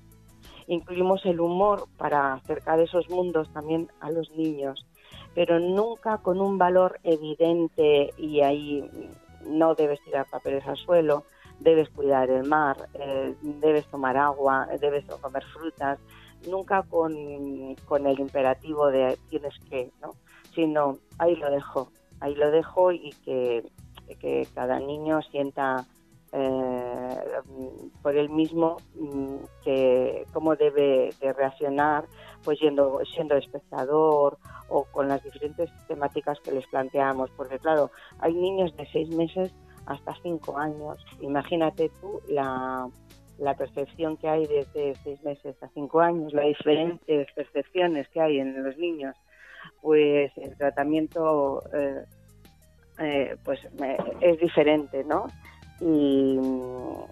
Incluimos 0.69 1.25
el 1.25 1.41
humor 1.41 1.87
para 1.97 2.35
acercar 2.35 2.81
esos 2.81 3.09
mundos 3.09 3.53
también 3.53 3.89
a 4.01 4.11
los 4.11 4.31
niños, 4.33 4.87
pero 5.35 5.59
nunca 5.59 6.19
con 6.19 6.41
un 6.41 6.59
valor 6.59 7.01
evidente 7.03 8.11
y 8.19 8.41
ahí 8.41 8.89
no 9.45 9.75
debes 9.75 10.01
tirar 10.05 10.27
papeles 10.31 10.67
al 10.67 10.77
suelo, 10.77 11.25
debes 11.61 11.89
cuidar 11.91 12.31
el 12.31 12.45
mar, 12.45 12.77
eh, 12.95 13.35
debes 13.43 13.87
tomar 13.87 14.17
agua, 14.17 14.69
debes 14.81 15.05
comer 15.21 15.45
frutas, 15.45 15.99
nunca 16.47 16.83
con, 16.83 17.13
el 17.15 18.21
imperativo 18.21 18.89
de 18.89 19.19
tienes 19.31 19.55
que, 19.71 19.91
¿no? 20.01 20.11
sino 20.55 20.99
ahí 21.19 21.37
lo 21.37 21.51
dejo, 21.51 21.91
ahí 22.21 22.35
lo 22.35 22.51
dejo 22.51 22.93
y 22.93 23.11
que, 23.25 23.65
cada 24.55 24.79
niño 24.81 25.21
sienta 25.31 25.85
eh, 26.33 27.19
por 28.03 28.17
él 28.17 28.29
mismo 28.31 28.77
mm, 28.95 29.37
que 29.63 30.25
cómo 30.33 30.57
debe 30.57 31.11
de 31.21 31.33
reaccionar 31.33 32.07
pues 32.43 32.59
yendo, 32.61 33.01
siendo 33.05 33.37
espectador 33.37 34.39
o 34.69 34.85
con 34.85 35.09
las 35.09 35.23
diferentes 35.23 35.71
temáticas 35.89 36.39
que 36.41 36.53
les 36.53 36.67
planteamos 36.67 37.31
porque 37.37 37.59
claro 37.59 37.91
hay 38.19 38.35
niños 38.35 38.77
de 38.77 38.87
seis 38.87 39.09
meses 39.11 39.55
hasta 39.87 40.15
cinco 40.23 40.59
años. 40.59 41.05
Imagínate 41.21 41.91
tú 42.01 42.21
la, 42.29 42.89
la 43.39 43.55
percepción 43.55 44.17
que 44.17 44.29
hay 44.29 44.47
desde 44.47 44.95
seis 45.03 45.23
meses 45.23 45.57
a 45.63 45.69
cinco 45.69 46.01
años, 46.01 46.33
las 46.33 46.47
diferentes 46.47 47.33
percepciones 47.33 48.09
que 48.09 48.21
hay 48.21 48.39
en 48.39 48.63
los 48.63 48.77
niños, 48.77 49.15
pues 49.81 50.33
el 50.37 50.57
tratamiento 50.57 51.63
eh, 51.73 52.05
eh, 52.99 53.37
pues 53.45 53.61
es 54.21 54.41
diferente, 54.41 55.05
¿no? 55.05 55.27
Y, 55.81 56.41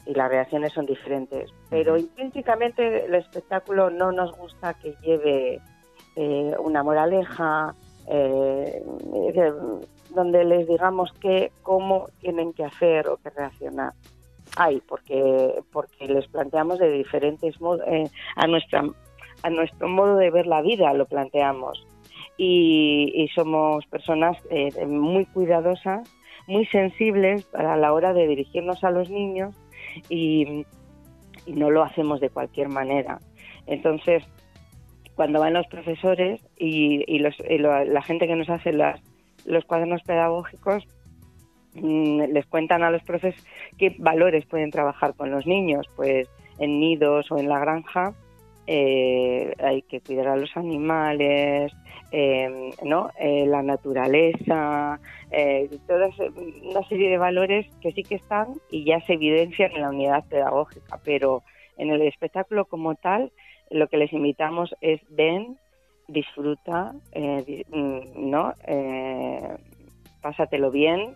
las 0.06 0.30
reacciones 0.30 0.72
son 0.72 0.86
diferentes. 0.86 1.50
Pero 1.70 1.96
intrínsecamente 1.96 3.06
el 3.06 3.14
espectáculo 3.14 3.90
no 3.90 4.12
nos 4.12 4.36
gusta 4.36 4.74
que 4.74 4.94
lleve 5.02 5.60
eh, 6.16 6.54
una 6.58 6.82
moraleja, 6.82 7.74
donde 10.14 10.44
les 10.44 10.68
digamos 10.68 11.12
que 11.14 11.50
cómo 11.62 12.08
tienen 12.20 12.52
que 12.52 12.64
hacer 12.64 13.08
o 13.08 13.16
que 13.16 13.30
reaccionar 13.30 13.94
hay, 14.56 14.80
porque, 14.80 15.62
porque 15.72 16.06
les 16.06 16.26
planteamos 16.28 16.78
de 16.78 16.90
diferentes 16.90 17.60
modos, 17.60 17.82
eh, 17.86 18.08
a, 18.36 18.46
nuestra, 18.46 18.84
a 19.42 19.50
nuestro 19.50 19.88
modo 19.88 20.16
de 20.16 20.30
ver 20.30 20.46
la 20.46 20.62
vida 20.62 20.92
lo 20.94 21.06
planteamos. 21.06 21.86
Y, 22.36 23.28
somos 23.34 23.86
personas 23.86 24.36
eh, 24.50 24.86
muy 24.86 25.24
cuidadosas, 25.26 26.08
muy 26.46 26.66
sensibles 26.66 27.46
a 27.54 27.76
la 27.76 27.92
hora 27.92 28.12
de 28.12 28.26
dirigirnos 28.26 28.82
a 28.84 28.90
los 28.90 29.08
niños 29.08 29.54
y, 30.08 30.66
no 31.46 31.70
lo 31.70 31.82
hacemos 31.82 32.20
de 32.20 32.30
cualquier 32.30 32.70
manera. 32.70 33.18
Entonces, 33.66 34.24
cuando 35.14 35.40
van 35.40 35.54
los 35.54 35.66
profesores 35.66 36.40
y, 36.58 37.04
y, 37.06 37.18
los, 37.20 37.36
la 37.48 38.02
gente 38.02 38.26
que 38.26 38.36
nos 38.36 38.48
hace 38.50 38.72
las, 38.72 39.00
los 39.44 39.64
cuadernos 39.64 40.02
pedagógicos, 40.02 40.86
Mm, 41.74 42.32
les 42.32 42.46
cuentan 42.46 42.84
a 42.84 42.90
los 42.90 43.02
profes 43.02 43.34
qué 43.78 43.96
valores 43.98 44.46
pueden 44.46 44.70
trabajar 44.70 45.14
con 45.14 45.30
los 45.30 45.44
niños, 45.46 45.86
pues 45.96 46.28
en 46.58 46.78
nidos 46.78 47.30
o 47.32 47.38
en 47.38 47.48
la 47.48 47.58
granja 47.58 48.14
eh, 48.66 49.52
hay 49.58 49.82
que 49.82 50.00
cuidar 50.00 50.28
a 50.28 50.36
los 50.36 50.56
animales, 50.56 51.72
em, 52.12 52.70
¿no? 52.84 53.10
Eh, 53.18 53.44
la 53.46 53.62
naturaleza, 53.62 55.00
eh, 55.32 55.68
toda 55.88 56.10
una 56.62 56.82
serie 56.88 57.10
de 57.10 57.18
valores 57.18 57.66
que 57.80 57.90
sí 57.92 58.04
que 58.04 58.14
están 58.14 58.54
y 58.70 58.84
ya 58.84 59.00
se 59.00 59.14
evidencian 59.14 59.72
en 59.72 59.82
la 59.82 59.90
unidad 59.90 60.24
pedagógica, 60.28 61.00
pero 61.04 61.42
en 61.76 61.90
el 61.90 62.02
espectáculo 62.02 62.66
como 62.66 62.94
tal 62.94 63.32
lo 63.70 63.88
que 63.88 63.96
les 63.96 64.12
invitamos 64.12 64.74
es 64.80 65.00
ven, 65.10 65.58
disfruta, 66.08 66.92
mm, 67.14 68.30
¿no? 68.30 68.54
pásatelo 70.20 70.70
bien 70.70 71.14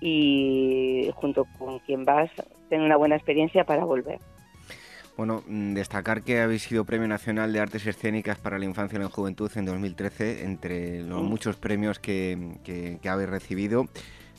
y 0.00 1.10
junto 1.14 1.46
con 1.58 1.78
quien 1.80 2.04
vas, 2.04 2.30
tener 2.68 2.84
una 2.84 2.96
buena 2.96 3.16
experiencia 3.16 3.64
para 3.64 3.84
volver. 3.84 4.18
Bueno, 5.16 5.42
mm, 5.46 5.72
destacar 5.72 6.22
que 6.22 6.40
habéis 6.40 6.62
sido 6.62 6.84
Premio 6.84 7.08
Nacional 7.08 7.50
de 7.52 7.60
Artes 7.60 7.86
Escénicas 7.86 8.38
para 8.38 8.58
la 8.58 8.66
Infancia 8.66 8.98
y 8.98 9.02
la 9.02 9.08
Juventud 9.08 9.50
en 9.56 9.64
2013, 9.64 10.44
entre 10.44 11.02
los 11.02 11.22
muchos 11.22 11.56
premios 11.56 11.98
que, 11.98 12.58
que, 12.62 13.08
habéis 13.08 13.30
recibido. 13.30 13.86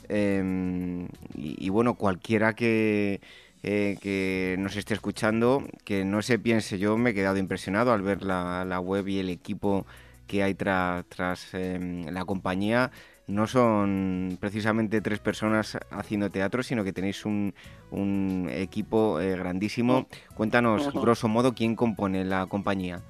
Em, 0.08 1.08
y, 1.34 1.70
bueno, 1.70 1.96
cualquiera 1.96 2.54
que, 2.54 3.22
eh, 3.69 3.97
que 4.00 4.55
nos 4.59 4.77
esté 4.77 4.93
escuchando, 4.93 5.62
que 5.83 6.05
no 6.05 6.21
se 6.21 6.39
piense, 6.39 6.79
yo 6.79 6.97
me 6.97 7.09
he 7.09 7.13
quedado 7.13 7.36
impresionado 7.36 7.91
al 7.91 8.01
ver 8.01 8.24
la, 8.24 8.63
la 8.63 8.79
web 8.79 9.09
y 9.09 9.19
el 9.19 9.29
equipo 9.29 9.86
que 10.25 10.41
hay 10.41 10.53
tras, 10.53 11.05
tras 11.07 11.53
em, 11.53 12.05
la 12.05 12.24
compañía 12.24 12.91
no 13.27 13.45
son 13.45 14.38
precisamente 14.39 15.01
tres 15.01 15.19
personas 15.19 15.77
haciendo 15.91 16.29
teatro, 16.29 16.63
sino 16.63 16.86
que 16.86 16.93
tenéis 16.93 17.25
un, 17.25 17.53
un 17.91 18.47
equipo 18.50 19.19
eh, 19.19 19.36
grandísimo. 19.36 20.07
Cuéntanos, 20.33 20.93
grosso 20.93 21.27
modo, 21.27 21.53
quién 21.53 21.75
compone 21.75 22.24
la 22.24 22.45
compañía. 22.45 23.01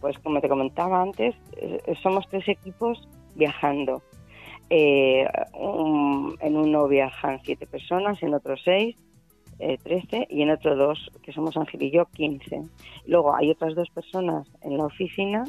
Pues 0.00 0.16
como 0.20 0.40
te 0.40 0.48
comentaba 0.48 1.02
antes, 1.02 1.34
eh, 1.56 1.94
somos 2.04 2.28
tres 2.28 2.46
equipos 2.46 3.08
viajando. 3.34 4.00
Eh, 4.72 5.26
en 6.40 6.56
uno 6.56 6.86
viajan 6.86 7.40
siete 7.42 7.66
personas, 7.66 8.22
en 8.22 8.34
otro 8.34 8.56
seis, 8.56 8.94
trece, 9.82 10.26
y 10.30 10.42
en 10.42 10.50
otro 10.50 10.76
dos, 10.76 11.10
que 11.22 11.32
somos 11.32 11.56
Ángel 11.56 11.82
y 11.82 11.90
yo, 11.90 12.06
quince. 12.06 12.62
Luego 13.06 13.34
hay 13.34 13.50
otras 13.50 13.74
dos 13.74 13.90
personas 13.90 14.46
en 14.62 14.78
la 14.78 14.86
oficina 14.86 15.44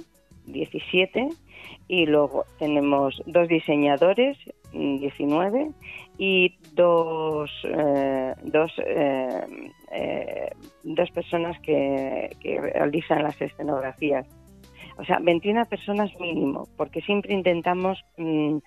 17 0.45 1.29
y 1.87 2.05
luego 2.05 2.45
tenemos 2.59 3.21
dos 3.25 3.47
diseñadores, 3.47 4.37
19 4.73 5.65
mm, 5.65 5.73
y 6.17 6.55
dos, 6.73 7.51
eh, 7.65 8.33
dos, 8.43 8.71
eh, 8.85 9.45
eh, 9.91 10.49
dos 10.83 11.11
personas 11.11 11.59
que, 11.59 12.29
realizan 12.43 13.23
las 13.23 13.39
escenografías. 13.41 14.25
O 14.97 15.03
sea, 15.03 15.19
21 15.19 15.65
personas 15.65 16.11
mínimo, 16.19 16.67
porque 16.77 17.01
siempre 17.01 17.33
intentamos 17.33 18.03
mm, 18.17 18.57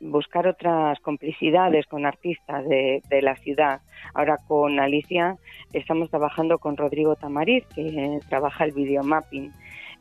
buscar 0.00 0.46
otras 0.46 0.98
complicidades 1.00 1.86
con 1.86 2.06
artistas 2.06 2.66
de, 2.68 3.02
de, 3.08 3.22
la 3.22 3.36
ciudad. 3.36 3.80
Ahora 4.14 4.38
con 4.46 4.80
Alicia 4.80 5.36
estamos 5.72 6.10
trabajando 6.10 6.58
con 6.58 6.76
Rodrigo 6.76 7.16
Tamariz, 7.16 7.64
que 7.74 8.18
trabaja 8.28 8.64
el 8.64 8.72
videomapping. 8.72 9.52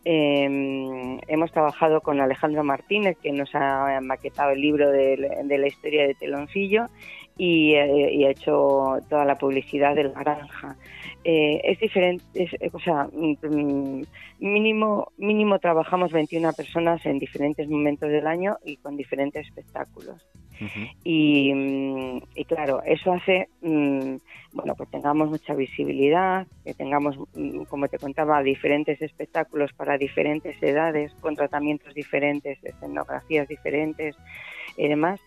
Eh, 0.05 1.19
hemos 1.27 1.51
trabajado 1.51 2.01
con 2.01 2.19
Alejandro 2.19 2.63
Martínez, 2.63 3.17
que 3.21 3.31
nos 3.31 3.55
ha 3.55 3.99
maquetado 4.01 4.51
el 4.51 4.59
libro 4.59 4.91
de, 4.91 5.17
la 5.47 5.67
historia 5.67 6.05
de 6.07 6.15
Teloncillo 6.15 6.87
y, 7.37 7.73
eh, 7.73 8.25
ha 8.27 8.29
hecho 8.29 8.97
toda 9.09 9.25
la 9.25 9.37
publicidad 9.37 9.95
del 9.95 10.11
Granja. 10.11 10.75
Eh, 11.23 11.61
es 11.63 11.79
diferente, 11.79 12.23
o 12.71 12.79
sea, 12.79 13.07
mm, 13.11 14.03
mínimo, 14.39 15.11
mínimo 15.17 15.59
trabajamos 15.59 16.11
21 16.11 16.51
personas 16.53 17.05
en 17.05 17.17
diferentes 17.17 17.69
momentos 17.69 18.09
del 18.09 18.27
año 18.27 18.57
y 18.65 18.77
con 18.77 18.97
diferentes 18.97 19.47
espectáculos. 19.47 20.27
Mm, 20.59 22.17
y, 22.35 22.45
claro, 22.45 22.81
eso 22.85 23.13
hace 23.13 23.49
mm, 23.61 24.15
bueno, 24.53 24.75
pues 24.75 24.89
tengamos 24.91 25.29
mucha 25.29 25.55
visibilidad, 25.55 26.45
que 26.63 26.73
tengamos, 26.73 27.17
como 27.69 27.87
te 27.87 27.97
contaba, 27.97 28.41
diferentes 28.43 29.01
espectáculos 29.01 29.73
para 29.73 29.97
diferentes 29.97 30.61
edades, 30.61 31.11
con 31.21 31.35
tratamientos 31.35 31.93
diferentes, 31.93 32.63
escenografías 32.63 33.47
diferentes 33.47 34.15
y 34.77 34.87
demás. 34.87 35.19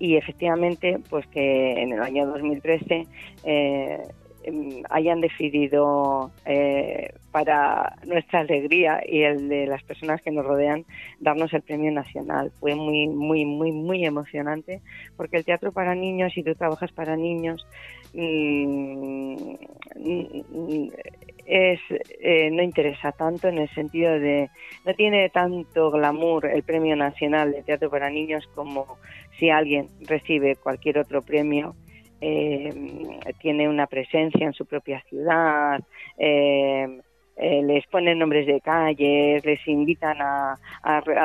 Y 0.00 0.16
efectivamente, 0.16 0.98
pues 1.08 1.24
que 1.28 1.72
en 1.80 1.92
el 1.92 2.02
año 2.02 2.26
2013 2.26 3.06
eh, 3.44 3.98
Em, 4.42 4.82
hayan 4.88 5.20
decidido, 5.20 6.30
eh, 6.46 7.12
para 7.30 7.96
nuestra 8.06 8.40
alegría 8.40 9.02
y 9.06 9.22
el 9.22 9.50
de 9.50 9.66
las 9.66 9.82
personas 9.82 10.22
que 10.22 10.30
nos 10.30 10.46
rodean, 10.46 10.86
darnos 11.20 11.52
el 11.52 11.60
premio 11.60 11.92
nacional. 11.92 12.50
Fue 12.58 12.74
muy, 12.74 13.06
muy, 13.06 13.44
muy, 13.44 13.70
muy 13.70 14.04
emocionante, 14.06 14.80
porque 15.18 15.36
el 15.36 15.44
teatro 15.44 15.72
para 15.72 15.94
niños, 15.94 16.32
si 16.34 16.42
tú 16.42 16.54
trabajas 16.54 16.90
para 16.92 17.16
niños, 17.16 17.66
mm, 18.14 19.54
es, 21.50 21.80
eh, 22.20 22.48
no 22.50 22.62
interesa 22.62 23.10
tanto 23.10 23.48
en 23.48 23.58
el 23.58 23.68
sentido 23.70 24.12
de, 24.18 24.48
no 24.86 24.94
tiene 24.94 25.28
tanto 25.30 25.90
glamour 25.90 26.46
el 26.46 26.62
premio 26.62 26.94
nacional 26.94 27.50
de 27.50 27.62
teatro 27.62 27.90
para 27.90 28.08
niños 28.08 28.48
como 28.54 28.98
si 29.38 29.50
alguien 29.50 29.88
recibe 30.06 30.54
cualquier 30.56 30.98
otro 30.98 31.22
premio 31.22 31.74
eh, 32.20 32.72
tiene 33.40 33.68
una 33.68 33.86
presencia 33.86 34.46
en 34.46 34.52
su 34.52 34.66
propia 34.66 35.02
ciudad, 35.08 35.80
eh, 36.18 37.00
eh, 37.40 37.62
les 37.62 37.86
ponen 37.86 38.18
nombres 38.18 38.46
de 38.46 38.60
calles, 38.60 39.44
les 39.46 39.66
invitan 39.66 40.18
a, 40.20 40.58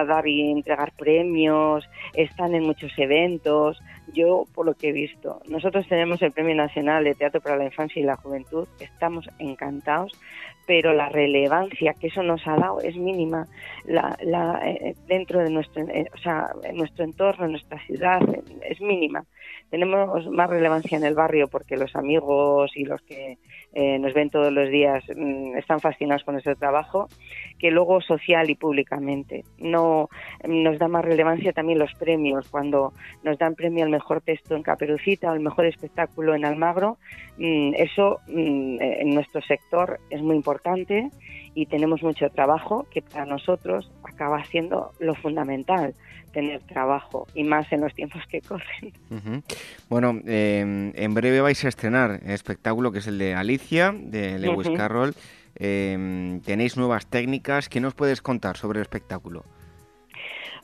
dar 0.08 0.26
y 0.28 0.50
entregar 0.50 0.94
premios, 0.94 1.88
están 2.14 2.56
en 2.56 2.64
muchos 2.64 2.98
eventos. 2.98 3.82
Yo, 4.14 4.46
por 4.54 4.66
lo 4.66 4.76
que 4.76 4.90
he 4.90 4.92
visto, 4.94 5.42
nosotros 5.50 5.86
tenemos 5.90 6.22
el 6.22 6.32
Premio 6.32 6.56
Nacional 6.56 7.04
de 7.04 7.16
Teatro 7.16 7.42
para 7.42 7.58
la 7.58 7.66
Infancia 7.66 8.02
y 8.02 8.06
la 8.06 8.16
Juventud, 8.16 8.68
estamos 8.80 9.28
encantados, 9.40 10.14
pero 10.66 10.94
la 10.94 11.10
relevancia 11.10 11.94
que 12.00 12.08
eso 12.08 12.24
nos 12.24 12.48
ha 12.48 12.56
dado 12.56 12.80
es 12.80 12.96
mínima. 12.96 13.48
La, 13.86 14.18
dentro 15.08 15.40
de 15.40 15.50
nuestro, 15.50 15.84
o 15.84 16.18
sea, 16.18 16.50
en 16.64 16.78
nuestro 16.78 17.04
entorno, 17.04 17.46
en 17.46 17.52
nuestra 17.52 17.80
ciudad, 17.86 18.22
es 18.62 18.80
mínima 18.80 19.26
tenemos 19.70 20.28
más 20.30 20.50
relevancia 20.50 20.98
en 20.98 21.04
el 21.04 21.16
barrio 21.16 21.48
porque 21.48 21.78
los 21.78 21.96
amigos 21.96 22.72
y 22.76 22.86
los 22.86 23.02
que 23.02 23.38
eh, 23.76 24.00
nos 24.00 24.14
ven 24.14 24.30
todos 24.30 24.54
los 24.54 24.70
días 24.70 25.04
mm, 25.14 25.58
están 25.58 25.82
fascinados 25.82 26.24
con 26.24 26.34
nuestro 26.36 26.56
trabajo, 26.56 27.10
que 27.60 27.72
luego 27.72 28.00
social 28.00 28.50
y 28.50 28.56
públicamente. 28.56 29.44
No 29.58 30.10
nos 30.48 30.80
da 30.80 30.88
más 30.88 31.04
relevancia 31.04 31.52
también 31.52 31.78
los 31.80 31.94
premios, 31.96 32.48
cuando 32.50 32.94
nos 33.24 33.38
dan 33.38 33.54
premio 33.56 33.84
al 33.84 33.92
mejor 33.92 34.22
texto 34.22 34.56
en 34.56 34.64
Caperucita 34.64 35.28
o 35.28 35.34
al 35.34 35.42
mejor 35.42 35.66
espectáculo 35.66 36.36
en 36.36 36.46
Almagro, 36.46 36.98
mm, 37.38 37.74
eso 37.76 38.20
mm, 38.28 38.78
en 38.80 39.10
nuestro 39.10 39.42
sector 39.42 40.00
es 40.10 40.22
muy 40.22 40.38
importante 40.38 41.10
y 41.56 41.66
tenemos 41.66 42.04
mucho 42.04 42.30
trabajo 42.30 42.86
que 42.92 43.02
para 43.02 43.26
nosotros 43.26 43.90
acaba 44.04 44.44
siendo 44.46 44.92
lo 45.00 45.16
fundamental, 45.16 45.96
tener 46.34 46.62
trabajo 46.64 47.28
y 47.34 47.46
más 47.46 47.72
en 47.72 47.82
los 47.82 47.94
tiempos 47.96 48.22
que 48.30 48.42
corren. 48.42 48.94
Bueno, 49.90 50.20
em, 50.28 50.92
en 50.94 51.14
breve 51.14 51.40
vais 51.40 51.64
a 51.64 51.70
estrenar 51.70 52.20
el 52.24 52.32
espectáculo 52.32 52.92
que 52.92 53.00
es 53.00 53.08
el 53.08 53.18
de 53.18 53.34
Alicia, 53.34 53.96
de 53.98 54.38
Lewis 54.38 54.70
Carroll. 54.76 55.16
Em, 55.56 56.42
tenéis 56.42 56.76
nuevas 56.76 57.08
técnicas. 57.08 57.70
¿Qué 57.70 57.80
nos 57.80 57.94
puedes 57.94 58.22
contar 58.22 58.58
sobre 58.58 58.80
el 58.80 58.82
espectáculo? 58.82 59.46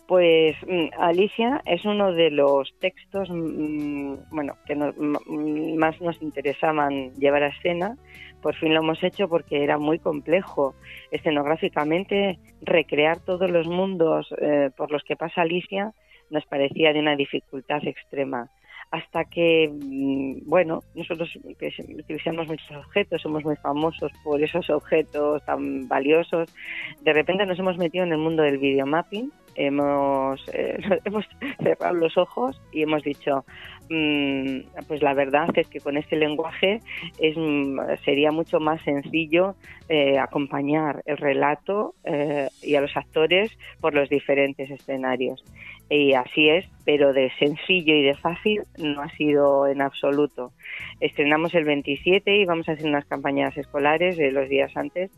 Pues 0.08 0.58
mm, 0.67 0.89
Alicia 0.99 1.62
es 1.65 1.86
uno 1.86 2.12
de 2.12 2.32
los 2.32 2.73
textos 2.82 3.30
mm, 3.32 4.15
bueno, 4.32 4.58
que 4.65 4.75
más 4.75 6.01
nos 6.01 6.21
interesaban 6.21 7.13
llevar 7.13 7.43
a 7.43 7.47
escena. 7.47 7.95
Por 8.41 8.56
fin 8.56 8.73
lo 8.73 8.82
hemos 8.82 9.04
hecho 9.04 9.27
porque 9.27 9.63
era 9.63 9.77
muy 9.77 9.99
complejo 9.99 10.73
escenográficamente. 11.12 12.39
Recrear 12.62 13.19
todos 13.19 13.49
los 13.49 13.67
mundos 13.67 14.34
eh, 14.41 14.69
por 14.75 14.91
los 14.91 15.04
que 15.04 15.15
pasa 15.15 15.41
Alicia 15.41 15.93
nos 16.30 16.45
parecía 16.45 16.93
de 16.93 16.99
una 16.99 17.15
dificultad 17.15 17.86
extrema. 17.86 18.49
Hasta 18.89 19.23
que, 19.25 19.69
mm, 19.71 20.49
bueno, 20.49 20.82
nosotros 20.95 21.30
utilizamos 21.45 22.47
muchos 22.47 22.71
objetos, 22.71 23.21
somos 23.21 23.43
muy 23.43 23.56
famosos 23.56 24.12
por 24.23 24.41
esos 24.43 24.69
objetos 24.69 25.45
tan 25.45 25.88
valiosos, 25.88 26.54
de 27.01 27.13
repente 27.13 27.45
nos 27.45 27.58
hemos 27.60 27.77
metido 27.77 28.04
en 28.04 28.12
el 28.12 28.17
mundo 28.17 28.43
del 28.43 28.58
videomapping 28.58 29.32
hemos, 29.55 30.41
eh, 30.53 30.77
hemos 31.05 31.25
cerrado 31.61 31.93
los 31.95 32.17
ojos 32.17 32.61
y 32.71 32.83
hemos 32.83 33.03
dicho, 33.03 33.45
mm, 33.89 34.85
pues 34.87 35.01
la 35.01 35.13
verdad 35.13 35.47
es 35.55 35.67
que 35.67 35.79
con 35.79 35.97
este 35.97 36.15
lenguaje 36.15 36.81
es, 37.19 37.35
mm, 37.37 37.79
sería 38.03 38.31
mucho 38.31 38.59
más 38.59 38.81
sencillo 38.83 39.55
eh, 39.89 40.17
acompañar 40.17 41.01
el 41.05 41.17
relato 41.17 41.95
eh, 42.05 42.47
y 42.61 42.75
a 42.75 42.81
los 42.81 42.95
actores 42.95 43.51
por 43.79 43.93
los 43.93 44.09
diferentes 44.09 44.69
escenarios. 44.69 45.43
Y 45.89 46.13
así 46.13 46.47
es, 46.47 46.65
pero 46.85 47.11
de 47.11 47.29
sencillo 47.37 47.93
y 47.93 48.03
de 48.03 48.15
fácil 48.15 48.63
no 48.77 49.01
ha 49.01 49.09
sido 49.09 49.67
en 49.67 49.81
absoluto. 49.81 50.53
Estrenamos 51.01 51.53
el 51.53 51.65
27 51.65 52.37
y 52.37 52.45
vamos 52.45 52.69
a 52.69 52.73
hacer 52.73 52.85
unas 52.85 53.03
campañas 53.03 53.57
escolares 53.57 54.15
de 54.15 54.31
los 54.31 54.47
días 54.47 54.71
antes, 54.77 55.11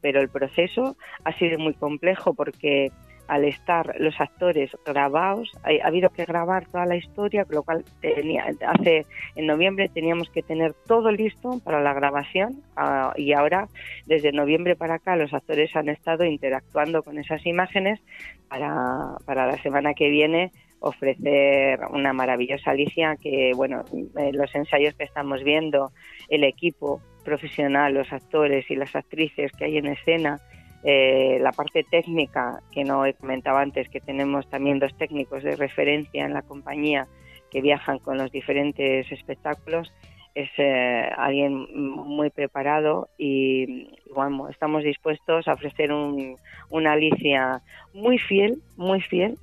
pero 0.00 0.20
el 0.20 0.28
proceso 0.28 0.96
ha 1.24 1.32
sido 1.32 1.58
muy 1.58 1.74
complejo 1.74 2.32
porque 2.32 2.92
al 3.28 3.44
estar 3.44 3.94
los 3.98 4.18
actores 4.20 4.70
grabados, 4.84 5.52
ha, 5.62 5.86
habido 5.86 6.10
que 6.10 6.24
grabar 6.24 6.66
toda 6.66 6.86
la 6.86 6.96
historia, 6.96 7.44
con 7.44 7.56
lo 7.56 7.62
cual 7.62 7.84
tenía, 8.00 8.46
hace 8.66 9.06
en 9.36 9.46
noviembre 9.46 9.88
teníamos 9.88 10.30
que 10.30 10.42
tener 10.42 10.74
todo 10.86 11.10
listo 11.12 11.60
para 11.62 11.80
la 11.80 11.92
grabación 11.92 12.62
ah, 12.76 13.12
y 13.16 13.32
ahora 13.32 13.68
desde 14.06 14.32
noviembre 14.32 14.76
para 14.76 14.94
acá 14.94 15.14
los 15.16 15.32
actores 15.32 15.74
han 15.76 15.88
estado 15.88 16.24
interactuando 16.24 17.02
con 17.02 17.18
esas 17.18 17.44
imágenes 17.46 18.00
para, 18.48 19.16
para 19.26 19.46
la 19.46 19.58
semana 19.62 19.94
que 19.94 20.08
viene 20.08 20.50
ofrecer 20.80 21.80
una 21.90 22.12
maravillosa 22.12 22.70
Alicia 22.70 23.16
que, 23.20 23.52
bueno, 23.54 23.84
los 24.32 24.54
ensayos 24.54 24.94
que 24.94 25.04
estamos 25.04 25.42
viendo, 25.42 25.92
el 26.28 26.44
equipo 26.44 27.00
profesional, 27.24 27.94
los 27.94 28.12
actores 28.12 28.70
y 28.70 28.76
las 28.76 28.94
actrices 28.94 29.52
que 29.52 29.64
hay 29.64 29.78
en 29.78 29.86
escena, 29.86 30.40
eh, 30.84 31.38
la 31.40 31.52
parte 31.52 31.84
técnica, 31.90 32.60
que 32.72 32.84
no 32.84 33.04
he 33.04 33.14
comentado 33.14 33.58
antes, 33.58 33.88
que 33.88 34.00
tenemos 34.00 34.48
también 34.48 34.78
dos 34.78 34.96
técnicos 34.96 35.42
de 35.42 35.56
referencia 35.56 36.24
en 36.24 36.34
la 36.34 36.42
compañía 36.42 37.06
que 37.50 37.60
viajan 37.60 37.98
con 37.98 38.18
los 38.18 38.30
diferentes 38.30 39.10
espectáculos, 39.10 39.92
es 40.34 40.50
eh, 40.58 41.10
alguien 41.16 41.66
muy 41.74 42.30
preparado 42.30 43.08
y, 43.18 43.88
bueno, 44.14 44.48
estamos 44.48 44.84
dispuestos 44.84 45.48
a 45.48 45.54
ofrecer 45.54 45.90
una 45.92 46.92
Alicia 46.92 47.60
muy 47.92 48.18
fiel, 48.18 48.62
muy 48.76 49.00
fiel 49.00 49.36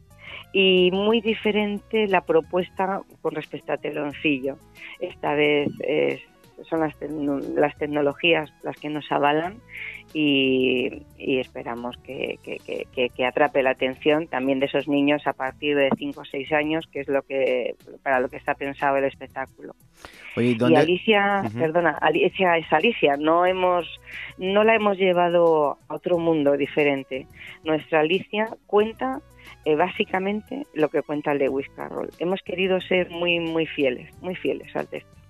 y 0.54 0.92
muy 0.94 1.20
diferente 1.20 2.08
la 2.08 2.22
propuesta 2.22 3.02
con 3.22 3.36
respecto 3.36 3.74
a 3.74 3.78
Teloncillo. 3.78 4.58
Esta 5.02 5.34
vez 5.34 5.70
son 6.64 6.80
las, 6.80 6.94
las 7.56 7.78
tecnologías 7.78 8.54
las 8.64 8.78
que 8.78 8.90
nos 8.90 9.12
avalan 9.12 9.60
y, 10.14 11.04
esperamos 11.18 11.98
que, 11.98 12.40
atrape 13.28 13.64
la 13.64 13.72
atención 13.72 14.28
también 14.28 14.60
de 14.60 14.68
esos 14.68 14.88
niños 14.88 15.28
a 15.28 15.34
partir 15.34 15.76
de 15.76 15.90
5 15.98 16.22
o 16.22 16.26
6 16.26 16.52
años, 16.54 16.88
que 16.92 17.02
es 17.02 17.08
lo 17.08 17.22
que 17.24 17.76
para 18.04 18.20
lo 18.20 18.30
que 18.30 18.38
está 18.38 18.56
pensado 18.56 18.98
el 18.98 19.06
espectáculo. 19.06 19.76
Y 20.38 20.58
Alicia, 20.76 21.44
perdona, 21.58 21.92
Alicia 22.02 22.58
es 22.58 22.72
Alicia, 22.72 23.18
no 23.18 23.46
hemos 23.46 23.88
no 24.38 24.64
la 24.64 24.76
hemos 24.76 24.98
llevado 24.98 25.78
a 25.88 25.96
otro 25.96 26.18
mundo 26.18 26.58
diferente. 26.58 27.28
Nuestra 27.64 28.02
Alicia 28.02 28.50
cuenta 28.68 29.22
eh, 29.64 29.76
básicamente 29.76 30.66
lo 30.74 30.90
que 30.90 31.02
cuenta 31.02 31.34
Lewis 31.34 31.68
Carroll. 31.76 32.10
Hemos 32.20 32.42
querido 32.42 32.80
ser 32.82 33.10
muy 33.10 33.40
muy 33.40 33.66
fieles, 33.66 34.14
muy 34.22 34.36
fieles 34.36 34.76
al 34.76 34.88
texto. 34.88 35.25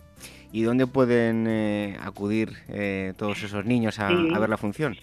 ¿Y 0.55 0.63
dónde 0.63 0.87
pueden 0.87 1.47
eh, 1.47 1.97
acudir 2.01 2.53
eh, 2.69 3.11
todos 3.17 3.43
esos 3.43 3.65
niños 3.65 3.99
a, 3.99 4.07
ver 4.07 4.47
la 4.47 4.55
función? 4.55 4.95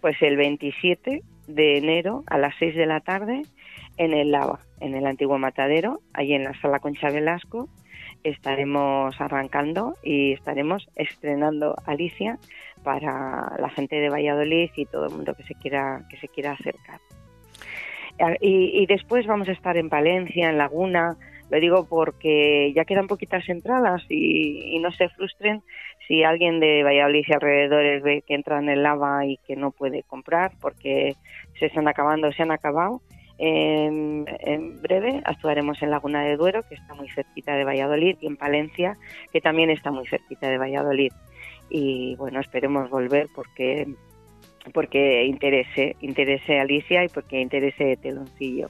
Pues 0.00 0.20
el 0.20 0.36
27 0.36 1.22
de 1.46 1.78
enero 1.78 2.24
a 2.26 2.36
las 2.36 2.52
6 2.58 2.74
de 2.74 2.86
la 2.86 2.98
tarde 2.98 3.42
en 3.96 4.12
el 4.12 4.32
Lava, 4.32 4.58
en 4.80 4.96
el 4.96 5.06
antiguo 5.06 5.38
matadero, 5.38 6.00
allí 6.12 6.34
en 6.34 6.42
la 6.42 6.60
sala 6.60 6.80
Concha 6.80 7.10
Velasco, 7.10 7.68
estaremos 8.24 9.14
arrancando 9.20 9.94
y 10.02 10.32
estaremos 10.32 10.88
estrenando 10.96 11.76
Alicia 11.86 12.40
para 12.82 13.54
la 13.60 13.70
gente 13.70 14.00
de 14.00 14.08
Valladolid 14.08 14.70
y 14.74 14.86
todo 14.86 15.06
el 15.06 15.12
mundo 15.12 15.34
que 15.34 15.44
se 15.44 15.54
quiera 15.54 16.04
que 16.10 16.16
se 16.16 16.26
quiera 16.26 16.54
acercar. 16.54 16.98
Y, 18.40 18.82
y 18.82 18.86
después 18.86 19.28
vamos 19.28 19.48
a 19.48 19.52
estar 19.52 19.76
en 19.76 19.88
Palencia, 19.88 20.50
en 20.50 20.58
Laguna, 20.58 21.16
lo 21.52 21.60
digo 21.60 21.86
porque 21.86 22.72
ya 22.74 22.86
quedan 22.86 23.08
poquitas 23.08 23.46
entradas 23.50 24.02
y, 24.08 24.78
no 24.80 24.90
se 24.90 25.10
frustren 25.10 25.62
si 26.08 26.24
alguien 26.24 26.60
de 26.60 26.82
Valladolid 26.82 27.24
y 27.28 27.32
alrededores 27.32 28.02
ve 28.02 28.24
que 28.26 28.34
entra 28.34 28.58
en 28.58 28.70
el 28.70 28.82
lava 28.82 29.26
y 29.26 29.36
que 29.46 29.54
no 29.54 29.70
puede 29.70 30.02
comprar 30.02 30.52
porque 30.62 31.14
se 31.60 31.66
están 31.66 31.88
acabando, 31.88 32.32
se 32.32 32.42
han 32.42 32.52
acabado. 32.52 33.02
En, 33.36 34.24
breve 34.80 35.20
actuaremos 35.26 35.82
en 35.82 35.90
Laguna 35.90 36.24
de 36.24 36.38
Duero, 36.38 36.62
que 36.66 36.74
está 36.74 36.94
muy 36.94 37.10
cerquita 37.10 37.54
de 37.54 37.64
Valladolid, 37.64 38.16
y 38.22 38.28
en 38.28 38.38
Palencia, 38.38 38.96
que 39.30 39.42
también 39.42 39.68
está 39.68 39.90
muy 39.90 40.06
cerquita 40.06 40.48
de 40.48 40.56
Valladolid. 40.56 41.12
Y 41.68 42.16
bueno, 42.16 42.40
esperemos 42.40 42.88
volver 42.88 43.28
porque 43.34 43.94
porque 44.72 45.24
interese, 45.24 45.96
interese 46.00 46.60
Alicia 46.60 47.04
y 47.04 47.08
porque 47.08 47.40
interese 47.40 47.96
Teloncillo. 47.96 48.68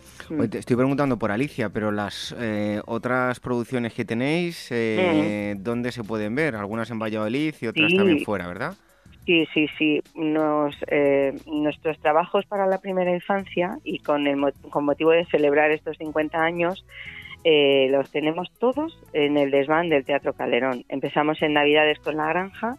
te 0.50 0.58
estoy 0.58 0.76
preguntando 0.76 1.18
por 1.18 1.30
Alicia, 1.30 1.68
pero 1.68 1.90
las 1.90 2.34
eh, 2.38 2.80
otras 2.86 3.40
producciones 3.40 3.92
que 3.92 4.04
tenéis, 4.04 4.68
eh, 4.70 5.54
¿dónde 5.58 5.92
se 5.92 6.02
pueden 6.02 6.34
ver? 6.34 6.56
Algunas 6.56 6.90
en 6.90 6.98
Valladolid 6.98 7.54
y 7.60 7.66
otras 7.66 7.92
también 7.94 8.24
fuera, 8.24 8.46
¿verdad? 8.46 8.74
Sí, 9.26 9.46
sí, 9.54 9.68
sí. 9.78 10.02
Nos, 10.14 10.74
eh, 10.88 11.34
nuestros 11.46 11.98
trabajos 12.00 12.44
para 12.46 12.66
la 12.66 12.78
primera 12.78 13.12
infancia 13.12 13.78
y 13.84 13.98
con, 13.98 14.26
el, 14.26 14.52
con 14.70 14.84
motivo 14.84 15.10
de 15.10 15.24
celebrar 15.26 15.70
estos 15.70 15.98
50 15.98 16.42
años, 16.42 16.84
los 17.44 18.10
tenemos 18.10 18.52
todos 18.58 18.98
en 19.12 19.36
el 19.36 19.50
desván 19.50 19.88
del 19.88 20.04
Teatro 20.04 20.32
Calderón. 20.32 20.84
Empezamos 20.88 21.42
en 21.42 21.54
Navidades 21.54 21.98
con 21.98 22.16
La 22.16 22.28
Granja, 22.28 22.78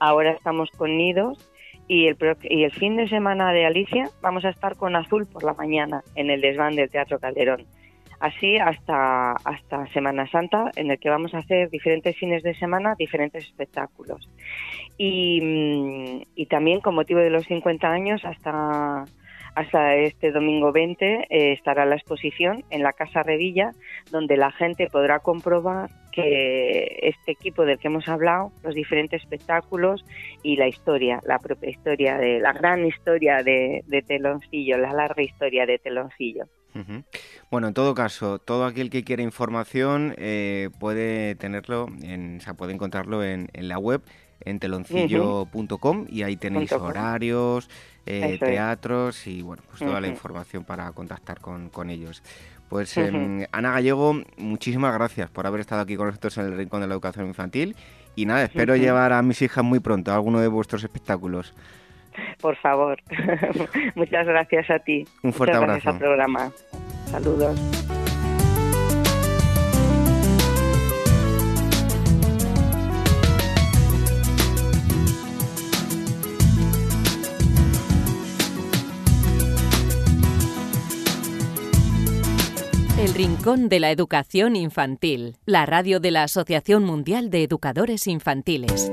ahora 0.00 0.32
estamos 0.32 0.68
con 0.76 0.96
Nidos 0.96 1.49
y 1.90 2.06
el, 2.06 2.16
y 2.42 2.62
el 2.62 2.70
fin 2.70 2.96
de 2.96 3.08
semana 3.08 3.52
de 3.52 3.66
Alicia 3.66 4.08
vamos 4.22 4.44
a 4.44 4.50
estar 4.50 4.76
con 4.76 4.94
Azul 4.94 5.26
por 5.26 5.42
la 5.42 5.54
mañana 5.54 6.04
en 6.14 6.30
el 6.30 6.40
desván 6.40 6.76
del 6.76 6.88
Teatro 6.88 7.18
Calderón. 7.18 7.66
Así 8.20 8.58
hasta, 8.58 9.32
hasta 9.32 9.88
Semana 9.88 10.30
Santa, 10.30 10.70
en 10.76 10.92
el 10.92 11.00
que 11.00 11.10
vamos 11.10 11.34
a 11.34 11.38
hacer 11.38 11.68
diferentes 11.68 12.16
fines 12.16 12.44
de 12.44 12.54
semana, 12.54 12.94
diferentes 12.96 13.44
espectáculos. 13.44 14.30
Y, 14.98 15.40
mm, 15.40 16.22
y 16.36 16.46
también 16.46 16.80
con 16.80 16.94
motivo 16.94 17.18
de 17.18 17.30
los 17.30 17.44
50 17.46 17.90
años, 17.90 18.24
hasta 18.24 19.04
hasta 19.54 19.96
este 19.96 20.32
domingo 20.32 20.72
20 20.72 21.26
eh, 21.28 21.52
estará 21.52 21.84
la 21.84 21.96
exposición 21.96 22.64
en 22.70 22.82
la 22.82 22.92
Casa 22.92 23.22
Revilla, 23.22 23.72
donde 24.10 24.36
la 24.36 24.50
gente 24.52 24.88
podrá 24.90 25.18
comprobar 25.20 25.90
que 26.12 26.98
este 27.02 27.32
equipo 27.32 27.64
del 27.64 27.78
que 27.78 27.88
hemos 27.88 28.08
hablado, 28.08 28.52
los 28.62 28.74
diferentes 28.74 29.22
espectáculos 29.22 30.04
y 30.42 30.56
la 30.56 30.68
historia, 30.68 31.20
la 31.24 31.38
propia 31.38 31.70
historia 31.70 32.16
de 32.18 32.40
la 32.40 32.52
gran 32.52 32.84
historia 32.84 33.42
de, 33.42 33.82
Teloncillo, 34.06 34.78
la 34.78 34.92
larga 34.92 35.22
historia 35.22 35.66
de 35.66 35.78
Teloncillo. 35.78 36.44
Bueno, 37.50 37.68
en 37.68 37.74
todo 37.74 37.94
caso, 37.94 38.38
todo 38.38 38.64
aquel 38.64 38.90
que 38.90 39.02
quiera 39.02 39.22
información 39.22 40.14
eh, 40.18 40.70
puede 40.78 41.34
tenerlo, 41.34 41.88
en, 42.02 42.38
o 42.38 42.40
sea, 42.40 42.54
puede 42.54 42.72
encontrarlo 42.72 43.24
en, 43.24 43.48
la 43.54 43.78
web 43.78 44.02
en 44.42 44.58
teloncillo.com 44.58 46.06
y 46.08 46.22
ahí 46.22 46.36
tenéis 46.36 46.72
horarios, 46.72 47.68
eh, 48.06 48.38
teatros 48.38 49.26
y 49.26 49.42
bueno, 49.42 49.62
pues 49.68 49.78
toda 49.78 50.00
la 50.00 50.08
información 50.08 50.64
para 50.64 50.90
contactar 50.92 51.40
con, 51.40 51.90
ellos. 51.90 52.22
Pues 52.68 52.96
em, 52.96 53.46
Ana 53.52 53.72
Gallego, 53.72 54.22
muchísimas 54.36 54.94
gracias 54.94 55.30
por 55.30 55.46
haber 55.46 55.60
estado 55.60 55.82
aquí 55.82 55.96
con 55.96 56.06
nosotros 56.06 56.38
en 56.38 56.46
el 56.46 56.56
Rincón 56.56 56.80
de 56.80 56.86
la 56.86 56.94
Educación 56.94 57.26
Infantil 57.26 57.76
y 58.14 58.26
nada, 58.26 58.44
espero 58.44 58.76
llevar 58.76 59.12
a 59.12 59.22
mis 59.22 59.42
hijas 59.42 59.64
muy 59.64 59.80
pronto 59.80 60.12
a 60.12 60.14
alguno 60.14 60.40
de 60.40 60.48
vuestros 60.48 60.84
espectáculos. 60.84 61.54
Por 62.40 62.56
favor. 62.56 63.00
Muchas 63.94 64.26
gracias 64.26 64.70
a 64.70 64.78
ti. 64.78 65.04
Un 65.22 65.32
fuerte 65.32 65.56
Muchas 65.56 65.62
abrazo. 65.62 65.82
Gracias 65.84 65.94
al 65.94 65.98
programa. 65.98 66.52
Saludos. 67.06 67.99
Rincón 83.22 83.68
de 83.68 83.80
la 83.80 83.90
Educación 83.90 84.56
Infantil, 84.56 85.36
la 85.44 85.66
radio 85.66 86.00
de 86.00 86.10
la 86.10 86.22
Asociación 86.22 86.84
Mundial 86.84 87.28
de 87.28 87.42
Educadores 87.44 88.06
Infantiles. 88.06 88.90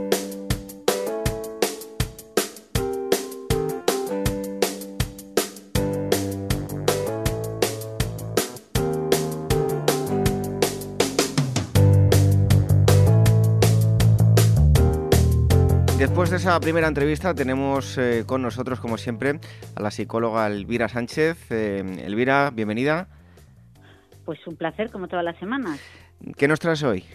Después 15.97 16.31
de 16.31 16.35
esa 16.35 16.59
primera 16.59 16.89
entrevista 16.89 17.33
tenemos 17.33 17.97
eh, 17.97 18.25
con 18.25 18.41
nosotros, 18.41 18.81
como 18.81 18.97
siempre, 18.97 19.39
a 19.75 19.81
la 19.81 19.89
psicóloga 19.89 20.47
Elvira 20.47 20.89
Sánchez. 20.89 21.37
Eh, 21.49 22.03
Elvira, 22.05 22.51
bienvenida. 22.53 23.07
Pues 24.27 24.45
un 24.45 24.57
placer, 24.57 24.91
como 24.91 25.07
todas 25.07 25.23
las 25.23 25.37
semanas. 25.37 25.79
¿Qué 26.35 26.49
nos 26.49 26.59
traes 26.59 26.83
hoy? 26.83 27.05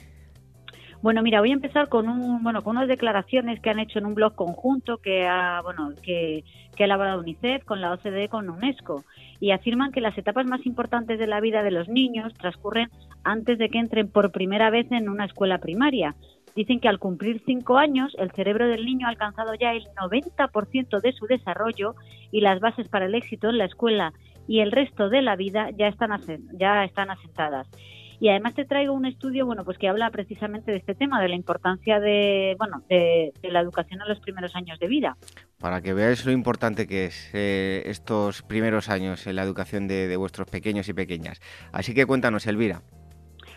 Bueno, 1.02 1.20
mira, 1.20 1.40
voy 1.40 1.50
a 1.50 1.52
empezar 1.52 1.90
con 1.90 2.08
un, 2.08 2.42
bueno, 2.42 2.62
con 2.62 2.78
unas 2.78 2.88
declaraciones 2.88 3.60
que 3.60 3.68
han 3.68 3.80
hecho 3.80 3.98
en 3.98 4.06
un 4.06 4.14
blog 4.14 4.34
conjunto 4.34 4.96
que 4.96 5.26
ha, 5.26 5.60
bueno, 5.60 5.90
que, 6.02 6.42
que 6.74 6.84
ha 6.84 6.86
elaborado 6.86 7.20
UNICEF 7.20 7.64
con 7.64 7.82
la 7.82 7.92
OCDE 7.92 8.30
con 8.30 8.48
UNESCO 8.48 9.04
y 9.40 9.50
afirman 9.50 9.92
que 9.92 10.00
las 10.00 10.16
etapas 10.16 10.46
más 10.46 10.64
importantes 10.64 11.18
de 11.18 11.26
la 11.26 11.40
vida 11.40 11.62
de 11.62 11.70
los 11.70 11.86
niños 11.86 12.32
transcurren 12.32 12.88
antes 13.24 13.58
de 13.58 13.68
que 13.68 13.78
entren 13.78 14.08
por 14.08 14.32
primera 14.32 14.70
vez 14.70 14.90
en 14.90 15.10
una 15.10 15.26
escuela 15.26 15.58
primaria. 15.58 16.14
Dicen 16.56 16.80
que 16.80 16.88
al 16.88 16.98
cumplir 16.98 17.42
cinco 17.44 17.76
años 17.76 18.16
el 18.18 18.30
cerebro 18.30 18.68
del 18.68 18.86
niño 18.86 19.06
ha 19.06 19.10
alcanzado 19.10 19.52
ya 19.54 19.74
el 19.74 19.84
90% 20.00 21.00
de 21.02 21.12
su 21.12 21.26
desarrollo 21.26 21.94
y 22.30 22.40
las 22.40 22.58
bases 22.60 22.88
para 22.88 23.04
el 23.04 23.14
éxito 23.14 23.50
en 23.50 23.58
la 23.58 23.66
escuela 23.66 24.14
y 24.46 24.60
el 24.60 24.72
resto 24.72 25.08
de 25.08 25.22
la 25.22 25.36
vida 25.36 25.70
ya 25.70 25.88
están, 25.88 26.10
ya 26.58 26.84
están 26.84 27.10
asentadas. 27.10 27.68
Y 28.20 28.28
además 28.28 28.54
te 28.54 28.64
traigo 28.64 28.92
un 28.92 29.04
estudio, 29.04 29.46
bueno, 29.46 29.64
pues 29.64 29.78
que 29.78 29.88
habla 29.88 30.08
precisamente 30.10 30.70
de 30.70 30.76
este 30.76 30.94
tema, 30.94 31.20
de 31.20 31.28
la 31.28 31.34
importancia 31.34 31.98
de, 31.98 32.54
bueno, 32.56 32.84
de, 32.88 33.32
la 33.42 33.58
educación 33.58 34.00
en 34.00 34.08
los 34.08 34.20
primeros 34.20 34.54
años 34.54 34.78
de 34.78 34.86
vida. 34.86 35.16
Para 35.58 35.80
que 35.80 35.92
veáis 35.92 36.24
lo 36.24 36.30
importante 36.30 36.86
que 36.86 37.06
es 37.06 37.30
eh, 37.34 37.82
estos 37.86 38.42
primeros 38.42 38.88
años 38.88 39.26
en 39.26 39.34
la 39.34 39.42
educación 39.42 39.88
de 39.88 40.16
vuestros 40.16 40.48
pequeños 40.48 40.88
y 40.88 40.92
pequeñas. 40.92 41.40
Así 41.72 41.94
que 41.94 42.06
cuéntanos, 42.06 42.46
Elvira. 42.46 42.82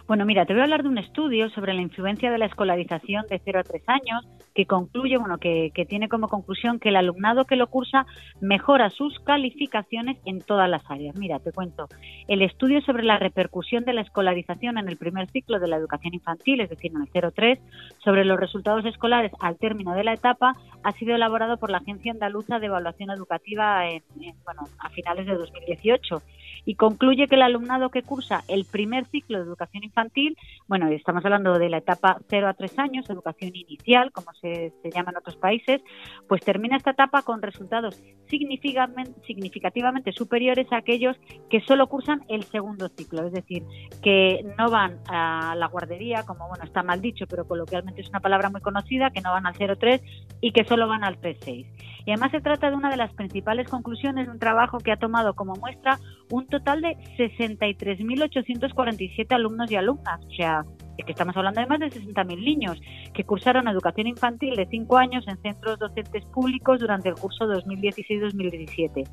Bueno, 0.07 0.23
mira, 0.23 0.45
te 0.45 0.53
voy 0.53 0.59
a 0.59 0.65
hablar 0.65 0.83
de 0.83 0.89
un 0.89 0.99
estudio 0.99 1.49
sobre 1.49 1.73
la 1.73 1.81
influencia 1.81 2.29
de 2.29 2.37
la 2.37 2.45
escolarización 2.45 3.25
de 3.27 3.41
0 3.43 3.59
a 3.59 3.63
3 3.63 3.83
años 3.87 4.27
que 4.53 4.67
concluye, 4.67 5.17
bueno, 5.17 5.39
que, 5.39 5.71
que, 5.73 5.83
tiene 5.85 6.09
como 6.09 6.27
conclusión 6.27 6.79
que 6.79 6.89
el 6.89 6.95
alumnado 6.95 7.45
que 7.45 7.55
lo 7.55 7.65
cursa 7.67 8.05
mejora 8.39 8.91
sus 8.91 9.19
calificaciones 9.21 10.17
en 10.25 10.41
todas 10.41 10.69
las 10.69 10.83
áreas. 10.91 11.15
Mira, 11.15 11.39
te 11.39 11.51
cuento, 11.51 11.87
el 12.27 12.43
estudio 12.43 12.81
sobre 12.81 13.03
la 13.03 13.17
repercusión 13.17 13.83
de 13.83 13.93
la 13.93 14.01
escolarización 14.01 14.77
en 14.77 14.89
el 14.89 14.97
primer 14.97 15.27
ciclo 15.31 15.59
de 15.59 15.67
la 15.67 15.77
educación 15.77 16.13
infantil, 16.13 16.61
es 16.61 16.69
decir, 16.69 16.91
en 16.91 17.01
el 17.01 17.11
0-3, 17.11 17.59
sobre 17.97 18.25
los 18.25 18.39
resultados 18.39 18.85
escolares 18.85 19.31
al 19.39 19.57
término 19.57 19.95
de 19.95 20.03
la 20.03 20.13
etapa, 20.13 20.55
ha 20.83 20.91
sido 20.91 21.15
elaborado 21.15 21.57
por 21.57 21.71
la 21.71 21.79
Agencia 21.79 22.11
Andaluza 22.11 22.59
de 22.59 22.67
Evaluación 22.67 23.09
Educativa 23.09 23.89
en, 23.89 24.03
en, 24.21 24.35
bueno, 24.45 24.65
a 24.77 24.89
finales 24.89 25.25
de 25.25 25.33
2018 25.33 26.21
y 26.65 26.75
concluye 26.75 27.27
que 27.27 27.35
el 27.35 27.43
alumnado 27.43 27.89
que 27.89 28.01
cursa 28.01 28.43
el 28.47 28.65
primer 28.65 29.05
ciclo 29.05 29.37
de 29.37 29.45
educación 29.45 29.83
infantil, 29.83 30.37
bueno, 30.67 30.87
estamos 30.87 31.23
hablando 31.23 31.57
de 31.59 31.69
la 31.69 31.77
etapa 31.77 32.17
0 32.29 32.47
a 32.47 32.53
3 32.53 32.79
años, 32.79 33.09
educación 33.09 33.55
inicial, 33.55 34.11
como 34.11 34.33
se, 34.33 34.73
se 34.81 34.91
llama 34.91 35.11
en 35.11 35.17
otros 35.17 35.37
países, 35.37 35.81
pues 36.27 36.41
termina 36.41 36.77
esta 36.77 36.91
etapa 36.91 37.21
con 37.21 37.41
resultados 37.41 38.01
significativamente, 38.27 40.11
superiores 40.11 40.71
a 40.71 40.77
aquellos 40.77 41.17
que 41.49 41.61
solo 41.61 41.87
cursan 41.87 42.23
el 42.27 42.43
segundo 42.43 42.89
ciclo, 42.89 43.25
es 43.27 43.33
decir, 43.33 43.63
que 44.01 44.45
no 44.57 44.69
van 44.69 44.99
a 45.07 45.55
la 45.55 45.67
guardería, 45.67 46.23
como 46.23 46.47
bueno, 46.47 46.63
está 46.63 46.83
mal 46.83 47.01
dicho, 47.01 47.25
pero 47.27 47.47
coloquialmente 47.47 48.01
es 48.01 48.09
una 48.09 48.19
palabra 48.19 48.49
muy 48.49 48.61
conocida, 48.61 49.11
que 49.11 49.21
no 49.21 49.31
van 49.31 49.45
al 49.45 49.53
0-3 49.53 50.01
y 50.41 50.51
que 50.51 50.65
solo 50.65 50.87
van 50.87 51.03
al 51.03 51.19
3-6. 51.19 51.65
Y 52.05 52.11
además 52.11 52.31
se 52.31 52.41
trata 52.41 52.69
de 52.69 52.75
una 52.75 52.89
de 52.89 52.97
las 52.97 53.13
principales 53.13 53.67
conclusiones 53.69 54.27
de 54.27 54.31
un 54.31 54.39
trabajo 54.39 54.79
que 54.79 54.91
ha 54.91 54.97
tomado 54.97 55.33
como 55.33 55.55
muestra 55.55 55.99
un 56.29 56.47
total 56.57 56.81
de 56.81 56.97
63.847 57.17 59.33
alumnos 59.33 59.71
y 59.71 59.75
alumnas, 59.75 60.19
o 60.25 60.31
sea, 60.31 60.63
que 61.05 61.11
estamos 61.11 61.35
hablando 61.35 61.59
de 61.59 61.67
más 61.67 61.79
de 61.79 61.87
60.000 61.87 62.43
niños 62.43 62.81
que 63.13 63.25
cursaron 63.25 63.67
educación 63.67 64.07
infantil 64.07 64.55
de 64.55 64.65
5 64.65 64.97
años 64.97 65.27
en 65.27 65.37
centros 65.41 65.77
docentes 65.79 66.23
públicos 66.27 66.79
durante 66.79 67.09
el 67.09 67.15
curso 67.15 67.45
2016-2017. 67.45 69.03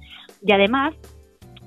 Y 0.42 0.52
además, 0.52 0.94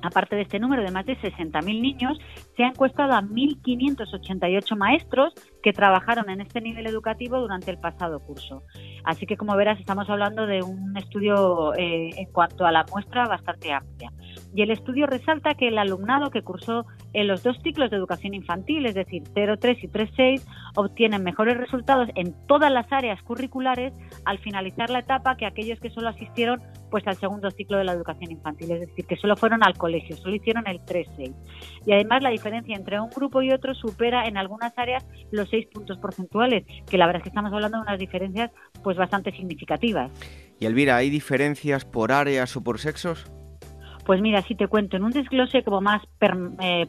aparte 0.02 0.38
de 0.38 0.44
este 0.44 0.60
número 0.60 0.84
de 0.84 0.92
más 0.92 1.06
de 1.06 1.18
60.000 1.18 1.82
niños, 1.82 2.18
se 2.56 2.64
ha 2.64 2.68
encuestado 2.68 3.12
a 3.14 3.22
1.588 3.22 4.78
maestros 4.78 5.34
que 5.66 5.74
trabajaron 5.74 6.30
en 6.30 6.42
este 6.42 6.62
nivel 6.62 6.86
educativo 6.86 7.40
durante 7.40 7.72
el 7.72 7.80
pasado 7.80 8.20
curso. 8.20 8.62
Así 9.04 9.26
que, 9.26 9.36
como 9.36 9.56
verás, 9.56 9.80
estamos 9.80 10.08
hablando 10.12 10.46
de 10.46 10.62
un 10.62 10.96
estudio 10.96 11.74
eh, 11.74 12.12
en 12.16 12.32
cuanto 12.32 12.68
a 12.68 12.72
la 12.72 12.86
muestra 12.92 13.28
bastante 13.28 13.74
amplia. 13.74 14.14
Y 14.54 14.62
el 14.62 14.70
estudio 14.70 15.08
resalta 15.08 15.56
que 15.56 15.70
el 15.70 15.80
alumnado 15.80 16.30
que 16.30 16.44
cursó 16.44 16.86
en 17.14 17.28
los 17.28 17.42
dos 17.42 17.58
ciclos 17.64 17.90
de 17.90 17.98
educación 17.98 18.36
infantil, 18.36 18.86
es 18.86 18.94
decir, 18.94 19.24
0-3 19.24 19.80
y 19.82 19.88
3-6, 19.88 20.44
obtienen 20.76 21.24
mejores 21.24 21.58
resultados 21.58 22.10
en 22.14 22.36
todas 22.46 22.72
las 22.72 22.92
áreas 22.92 23.20
curriculares 23.24 23.92
al 24.24 24.38
finalizar 24.38 24.92
la 24.92 25.00
etapa 25.00 25.36
que 25.36 25.48
aquellos 25.48 25.80
que 25.80 25.90
solo 25.90 26.10
asistieron 26.10 26.62
pues 26.92 27.06
al 27.08 27.16
segundo 27.16 27.52
ciclo 27.52 27.78
de 27.78 27.84
la 27.84 27.92
educación 27.92 28.32
infantil, 28.32 28.72
es 28.72 28.80
decir, 28.82 29.06
que 29.06 29.18
solo 29.18 29.36
fueron 29.36 29.64
al 29.64 29.78
colegio, 29.78 30.16
solo 30.16 30.36
hicieron 30.36 30.66
el 30.68 30.80
3-6. 30.80 31.34
Y 31.86 31.92
además 31.92 32.24
la 32.24 32.30
diferencia 32.30 32.76
entre 32.76 33.00
un 33.02 33.10
grupo 33.10 33.42
y 33.42 33.52
otro 33.52 33.74
supera 33.74 34.28
en 34.28 34.38
algunas 34.38 34.72
áreas 34.78 35.06
los 35.32 35.52
6 35.56 35.68
puntos 35.74 35.98
porcentuales, 36.00 36.66
que 36.90 36.98
la 36.98 37.06
verdad 37.06 37.20
es 37.20 37.24
que 37.24 37.30
estamos 37.30 37.54
hablando 37.54 37.78
de 37.78 37.84
unas 37.84 38.00
diferencias 38.00 38.52
pues 38.84 38.98
bastante 38.98 39.32
significativas. 39.32 40.12
Y 40.60 40.66
Elvira, 40.66 40.98
¿hay 40.98 41.10
diferencias 41.10 41.86
por 41.86 42.12
áreas 42.12 42.56
o 42.56 42.64
por 42.64 42.80
sexos? 42.80 43.32
Pues 44.06 44.22
mira, 44.22 44.44
si 44.44 44.54
te 44.54 44.68
cuento, 44.68 44.98
en 44.98 45.04
un 45.04 45.12
desglose 45.12 45.64
como 45.64 45.82
más 45.82 46.06
per, 46.20 46.38
eh, 46.62 46.88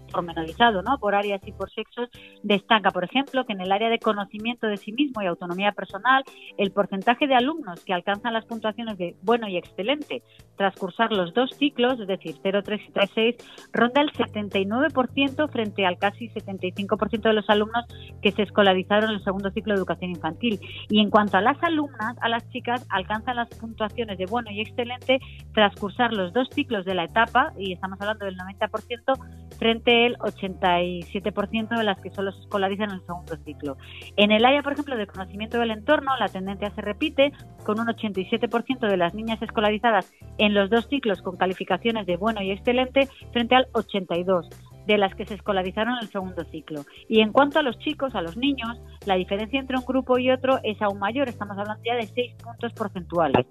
¿no? 0.84 0.98
Por 0.98 1.14
áreas 1.14 1.40
y 1.46 1.52
por 1.52 1.70
sexos, 1.70 2.10
destaca, 2.42 2.90
por 2.90 3.04
ejemplo, 3.04 3.46
que 3.46 3.54
en 3.54 3.62
el 3.62 3.72
área 3.72 3.88
de 3.88 3.98
conocimiento 3.98 4.66
de 4.66 4.76
sí 4.76 4.92
mismo 4.92 5.22
y 5.22 5.26
autonomía 5.26 5.72
personal, 5.72 6.24
el 6.58 6.72
porcentaje 6.72 7.26
de 7.26 7.34
alumnos 7.34 7.82
que 7.84 7.94
alcanzan 7.94 8.34
las 8.34 8.44
puntuaciones 8.44 8.98
de 8.98 9.16
bueno 9.22 9.48
y 9.48 9.56
excelente 9.56 10.22
tras 10.56 10.76
cursar 10.76 11.12
los 11.12 11.32
dos 11.32 11.50
ciclos, 11.56 11.98
es 12.00 12.06
decir, 12.06 12.36
0, 12.42 12.62
3 12.62 12.80
y 12.86 12.92
3, 12.92 13.10
6, 13.14 13.36
ronda 13.72 14.02
el 14.02 14.12
79% 14.12 15.50
frente 15.50 15.86
al 15.86 15.98
casi 15.98 16.28
75% 16.28 17.22
de 17.22 17.32
los 17.32 17.48
alumnos 17.48 17.86
que 18.20 18.32
se 18.32 18.42
escolarizaron 18.42 19.10
en 19.10 19.16
el 19.16 19.24
segundo 19.24 19.50
ciclo 19.52 19.72
de 19.72 19.78
educación 19.78 20.10
infantil. 20.10 20.60
Y 20.90 21.00
en 21.00 21.10
cuanto 21.10 21.38
a 21.38 21.40
las 21.40 21.62
alumnas, 21.62 22.16
a 22.20 22.28
las 22.28 22.46
chicas, 22.50 22.86
alcanzan 22.90 23.36
las 23.36 23.48
puntuaciones 23.48 24.18
de 24.18 24.26
bueno 24.26 24.50
y 24.50 24.60
excelente 24.60 25.18
tras 25.54 25.74
cursar 25.76 26.12
los 26.12 26.32
dos 26.34 26.48
ciclos 26.52 26.84
de 26.84 26.94
la 26.94 27.05
etapa, 27.06 27.52
y 27.58 27.72
estamos 27.72 28.00
hablando 28.00 28.24
del 28.24 28.36
90%, 28.36 29.58
frente 29.58 30.06
al 30.06 30.18
87% 30.18 31.76
de 31.76 31.84
las 31.84 31.98
que 32.00 32.10
solo 32.10 32.32
se 32.32 32.40
escolarizan 32.40 32.90
en 32.90 32.96
el 32.96 33.06
segundo 33.06 33.36
ciclo. 33.44 33.76
En 34.16 34.30
el 34.30 34.44
área, 34.44 34.62
por 34.62 34.72
ejemplo, 34.72 34.96
de 34.96 35.06
conocimiento 35.06 35.58
del 35.58 35.70
entorno, 35.70 36.12
la 36.18 36.28
tendencia 36.28 36.70
se 36.70 36.82
repite, 36.82 37.32
con 37.64 37.80
un 37.80 37.86
87% 37.86 38.88
de 38.88 38.96
las 38.96 39.14
niñas 39.14 39.40
escolarizadas 39.42 40.12
en 40.38 40.54
los 40.54 40.70
dos 40.70 40.86
ciclos 40.88 41.22
con 41.22 41.36
calificaciones 41.36 42.06
de 42.06 42.16
bueno 42.16 42.42
y 42.42 42.50
excelente, 42.50 43.08
frente 43.32 43.54
al 43.54 43.66
82% 43.72 44.75
de 44.86 44.98
las 44.98 45.14
que 45.14 45.26
se 45.26 45.34
escolarizaron 45.34 45.94
en 45.94 46.00
el 46.00 46.08
segundo 46.08 46.44
ciclo. 46.44 46.84
Y 47.08 47.20
en 47.20 47.32
cuanto 47.32 47.58
a 47.58 47.62
los 47.62 47.78
chicos, 47.78 48.14
a 48.14 48.22
los 48.22 48.36
niños, 48.36 48.80
la 49.04 49.16
diferencia 49.16 49.58
entre 49.58 49.76
un 49.76 49.84
grupo 49.84 50.18
y 50.18 50.30
otro 50.30 50.60
es 50.62 50.80
aún 50.80 50.98
mayor, 50.98 51.28
estamos 51.28 51.58
hablando 51.58 51.82
ya 51.84 51.94
de 51.94 52.06
6 52.06 52.34
puntos 52.42 52.72
porcentuales. 52.72 53.46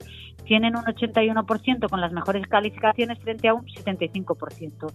Tienen 0.45 0.75
un 0.75 0.83
81% 0.83 1.89
con 1.89 2.01
las 2.01 2.11
mejores 2.11 2.47
calificaciones 2.47 3.19
frente 3.19 3.47
a 3.47 3.53
un 3.53 3.65
75%. 3.65 4.93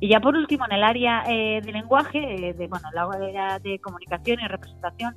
Y 0.00 0.08
ya 0.08 0.20
por 0.20 0.36
último, 0.36 0.64
en 0.66 0.72
el 0.72 0.84
área 0.84 1.24
eh, 1.28 1.60
de 1.64 1.72
lenguaje, 1.72 2.18
eh, 2.48 2.54
de, 2.54 2.66
bueno, 2.66 2.88
la 2.92 3.04
área 3.04 3.58
de 3.58 3.78
comunicación 3.78 4.40
y 4.40 4.48
representación, 4.48 5.16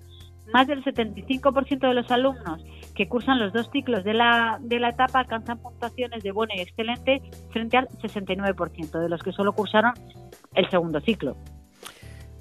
más 0.53 0.67
del 0.67 0.83
75% 0.83 1.87
de 1.87 1.93
los 1.93 2.09
alumnos 2.11 2.63
que 2.95 3.07
cursan 3.07 3.39
los 3.39 3.53
dos 3.53 3.69
ciclos 3.71 4.03
de 4.03 4.13
la, 4.13 4.59
de 4.61 4.79
la 4.79 4.89
etapa 4.89 5.19
alcanzan 5.19 5.59
puntuaciones 5.59 6.23
de 6.23 6.31
bueno 6.31 6.53
y 6.55 6.61
excelente 6.61 7.21
frente 7.51 7.77
al 7.77 7.87
69% 7.89 8.99
de 8.99 9.09
los 9.09 9.21
que 9.21 9.31
solo 9.31 9.53
cursaron 9.53 9.93
el 10.53 10.69
segundo 10.69 10.99
ciclo. 11.01 11.37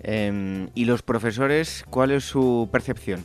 Eh, 0.01 0.69
¿Y 0.75 0.85
los 0.85 1.03
profesores, 1.03 1.85
cuál 1.91 2.11
es 2.13 2.25
su 2.25 2.69
percepción? 2.71 3.25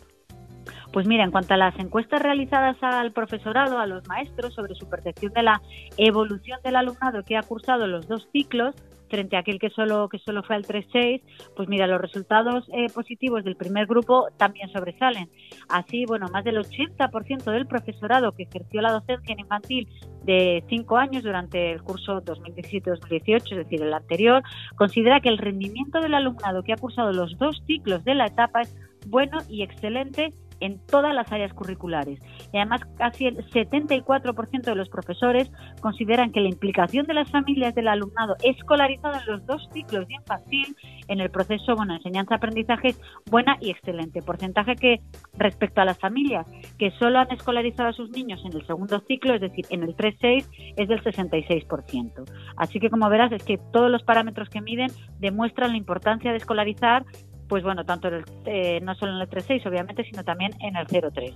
Pues 0.91 1.07
mira, 1.07 1.23
en 1.23 1.31
cuanto 1.31 1.53
a 1.53 1.57
las 1.57 1.77
encuestas 1.79 2.21
realizadas 2.21 2.75
al 2.81 3.13
profesorado, 3.13 3.79
a 3.79 3.85
los 3.85 4.05
maestros, 4.07 4.53
sobre 4.53 4.75
su 4.75 4.89
percepción 4.89 5.31
de 5.33 5.43
la 5.43 5.61
evolución 5.97 6.59
del 6.63 6.75
alumnado 6.75 7.23
que 7.23 7.37
ha 7.37 7.43
cursado 7.43 7.87
los 7.87 8.07
dos 8.07 8.27
ciclos, 8.33 8.75
frente 9.11 9.35
a 9.35 9.39
aquel 9.39 9.59
que 9.59 9.69
solo, 9.69 10.09
que 10.09 10.17
solo 10.19 10.41
fue 10.41 10.55
al 10.55 10.65
3-6, 10.65 11.21
pues 11.55 11.69
mira, 11.69 11.85
los 11.85 12.01
resultados 12.01 12.65
eh, 12.73 12.87
positivos 12.91 13.43
del 13.43 13.57
primer 13.57 13.85
grupo 13.85 14.29
también 14.37 14.71
sobresalen. 14.71 15.29
Así, 15.69 16.05
bueno, 16.05 16.27
más 16.31 16.43
del 16.43 16.57
80% 16.57 17.51
del 17.51 17.67
profesorado 17.67 18.31
que 18.31 18.43
ejerció 18.43 18.81
la 18.81 18.93
docencia 18.93 19.33
en 19.33 19.41
infantil 19.41 19.87
de 20.23 20.63
5 20.69 20.97
años 20.97 21.23
durante 21.23 21.71
el 21.71 21.83
curso 21.83 22.21
2017-2018, 22.23 23.51
es 23.51 23.57
decir, 23.57 23.81
el 23.81 23.93
anterior, 23.93 24.41
considera 24.75 25.19
que 25.19 25.29
el 25.29 25.37
rendimiento 25.37 25.99
del 25.99 26.13
alumnado 26.13 26.63
que 26.63 26.73
ha 26.73 26.77
cursado 26.77 27.11
los 27.11 27.37
dos 27.37 27.61
ciclos 27.67 28.03
de 28.05 28.15
la 28.15 28.27
etapa 28.27 28.61
es 28.61 28.73
bueno 29.07 29.39
y 29.49 29.63
excelente 29.63 30.33
en 30.61 30.79
todas 30.85 31.13
las 31.13 31.31
áreas 31.31 31.53
curriculares. 31.53 32.19
Y 32.53 32.57
además, 32.57 32.81
casi 32.97 33.25
el 33.25 33.37
74% 33.49 34.61
de 34.61 34.75
los 34.75 34.89
profesores 34.89 35.51
consideran 35.81 36.31
que 36.31 36.39
la 36.39 36.49
implicación 36.49 37.05
de 37.05 37.13
las 37.13 37.29
familias 37.29 37.75
del 37.75 37.87
alumnado 37.87 38.35
escolarizado 38.43 39.19
en 39.19 39.25
los 39.25 39.45
dos 39.45 39.67
ciclos 39.73 40.07
de 40.07 40.15
infantil 40.15 40.75
en 41.07 41.19
el 41.19 41.29
proceso 41.29 41.75
bueno, 41.75 41.95
enseñanza-aprendizaje 41.95 42.89
es 42.89 43.01
buena 43.29 43.57
y 43.59 43.71
excelente. 43.71 44.21
Porcentaje 44.21 44.75
que 44.75 45.01
respecto 45.37 45.81
a 45.81 45.85
las 45.85 45.99
familias 45.99 46.45
que 46.77 46.91
solo 46.91 47.19
han 47.19 47.31
escolarizado 47.31 47.89
a 47.89 47.93
sus 47.93 48.09
niños 48.11 48.41
en 48.45 48.53
el 48.53 48.65
segundo 48.65 48.99
ciclo, 49.07 49.33
es 49.33 49.41
decir, 49.41 49.65
en 49.69 49.83
el 49.83 49.95
3-6, 49.95 50.47
es 50.77 50.87
del 50.87 51.03
66%. 51.03 52.23
Así 52.55 52.79
que 52.79 52.89
como 52.89 53.09
verás, 53.09 53.31
es 53.31 53.43
que 53.43 53.59
todos 53.73 53.89
los 53.89 54.03
parámetros 54.03 54.49
que 54.49 54.61
miden 54.61 54.91
demuestran 55.19 55.71
la 55.71 55.77
importancia 55.77 56.31
de 56.31 56.37
escolarizar 56.37 57.05
pues 57.51 57.65
bueno, 57.65 57.83
tanto 57.83 58.07
el, 58.07 58.23
eh, 58.45 58.79
no 58.81 58.95
solo 58.95 59.11
en 59.13 59.19
el 59.19 59.29
3.6, 59.29 59.67
obviamente, 59.67 60.05
sino 60.05 60.23
también 60.23 60.53
en 60.61 60.77
el 60.77 60.87
0.3. 60.87 61.35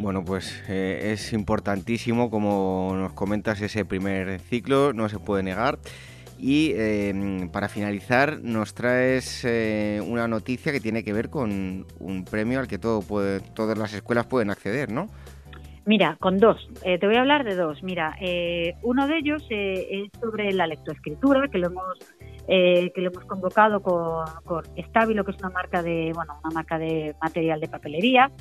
Bueno, 0.00 0.24
pues 0.24 0.64
eh, 0.68 1.12
es 1.12 1.32
importantísimo, 1.32 2.28
como 2.28 2.90
nos 2.96 3.12
comentas, 3.12 3.60
ese 3.60 3.84
primer 3.84 4.40
ciclo, 4.40 4.92
no 4.92 5.08
se 5.08 5.20
puede 5.20 5.44
negar. 5.44 5.78
Y 6.40 6.72
em, 6.74 7.50
para 7.50 7.68
finalizar, 7.68 8.40
nos 8.42 8.74
traes 8.74 9.44
eh, 9.44 10.02
una 10.04 10.26
noticia 10.26 10.72
que 10.72 10.80
tiene 10.80 11.04
que 11.04 11.12
ver 11.12 11.30
con 11.30 11.86
un 12.00 12.24
premio 12.24 12.58
al 12.58 12.66
que 12.66 12.78
todo 12.78 13.00
puede, 13.00 13.38
todas 13.38 13.78
las 13.78 13.94
escuelas 13.94 14.26
pueden 14.26 14.50
acceder, 14.50 14.90
¿no? 14.90 15.06
Mira, 15.86 16.16
con 16.18 16.38
dos. 16.38 16.68
te 16.82 17.06
voy 17.06 17.14
a 17.14 17.20
hablar 17.20 17.44
de 17.44 17.54
dos. 17.54 17.80
Mira, 17.84 18.16
uno 18.82 19.06
de 19.06 19.18
ellos 19.18 19.46
es 19.48 20.10
sobre 20.20 20.52
la 20.52 20.66
lectoescritura, 20.66 21.46
que 21.46 21.58
lo 21.58 21.68
hemos 21.68 21.96
eh, 22.50 22.90
que 22.94 23.02
lo 23.02 23.10
hemos 23.10 23.26
convocado 23.26 23.82
con, 23.82 24.24
con 24.44 24.64
que 24.74 24.80
es 24.80 25.38
una 25.38 25.50
marca 25.50 25.82
de, 25.82 26.12
bueno, 26.14 26.40
una 26.42 26.54
marca 26.54 26.78
de 26.78 27.14
material 27.20 27.60
de 27.60 27.68
papelería. 27.68 28.32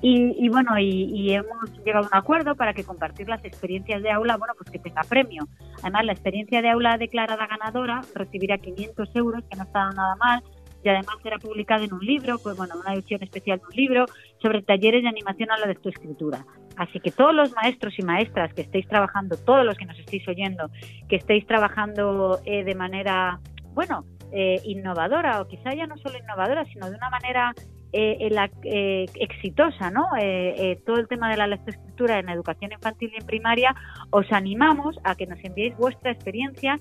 Y, 0.00 0.48
bueno, 0.48 0.78
y, 0.78 1.32
hemos 1.32 1.84
llegado 1.84 2.06
a 2.06 2.08
un 2.08 2.14
acuerdo 2.14 2.54
para 2.54 2.72
que 2.72 2.84
compartir 2.84 3.28
las 3.28 3.44
experiencias 3.44 4.02
de 4.02 4.10
aula, 4.10 4.36
bueno, 4.36 4.54
pues 4.56 4.70
que 4.70 4.78
tenga 4.78 5.02
premio. 5.02 5.48
Además, 5.82 6.04
la 6.04 6.12
experiencia 6.12 6.62
de 6.62 6.70
aula 6.70 6.96
declarada 6.96 7.46
ganadora 7.46 8.00
recibirá 8.14 8.56
500 8.58 9.16
euros, 9.16 9.44
que 9.50 9.56
no 9.56 9.64
está 9.64 9.90
nada 9.90 10.14
mal, 10.16 10.42
y 10.82 10.88
además 10.88 11.16
será 11.22 11.38
publicada 11.38 11.84
en 11.84 11.92
un 11.92 12.00
libro, 12.00 12.38
pues 12.38 12.56
bueno, 12.56 12.74
una 12.80 12.94
edición 12.94 13.22
especial 13.22 13.58
de 13.58 13.64
un 13.66 13.74
libro 13.74 14.06
sobre 14.40 14.62
talleres 14.62 15.02
de 15.02 15.08
animación 15.08 15.50
a 15.50 15.58
la 15.58 15.66
lectoescritura. 15.66 16.46
Así 16.76 17.00
que 17.00 17.10
todos 17.10 17.34
los 17.34 17.52
maestros 17.52 17.94
y 17.98 18.02
maestras 18.02 18.52
que 18.54 18.62
estéis 18.62 18.88
trabajando, 18.88 19.36
todos 19.36 19.64
los 19.64 19.76
que 19.76 19.84
nos 19.84 19.98
estéis 19.98 20.26
oyendo, 20.28 20.70
que 21.08 21.16
estéis 21.16 21.46
trabajando 21.46 22.40
eh, 22.44 22.64
de 22.64 22.74
manera, 22.74 23.40
bueno, 23.74 24.04
eh, 24.32 24.60
innovadora 24.64 25.40
o 25.40 25.48
quizá 25.48 25.74
ya 25.74 25.86
no 25.86 25.96
solo 25.98 26.18
innovadora, 26.18 26.64
sino 26.66 26.88
de 26.88 26.96
una 26.96 27.10
manera 27.10 27.52
eh, 27.92 28.30
eh 28.64 29.06
exitosa, 29.16 29.90
¿no? 29.90 30.06
todo 30.86 30.96
el 30.96 31.08
tema 31.08 31.28
de 31.28 31.36
la 31.36 31.48
lectoescritura 31.48 32.20
en 32.20 32.28
educación 32.28 32.72
infantil 32.72 33.10
y 33.12 33.20
en 33.20 33.26
primaria, 33.26 33.74
os 34.10 34.30
animamos 34.32 34.96
a 35.02 35.16
que 35.16 35.26
nos 35.26 35.42
enviéis 35.44 35.76
vuestra 35.76 36.12
experiencia 36.12 36.78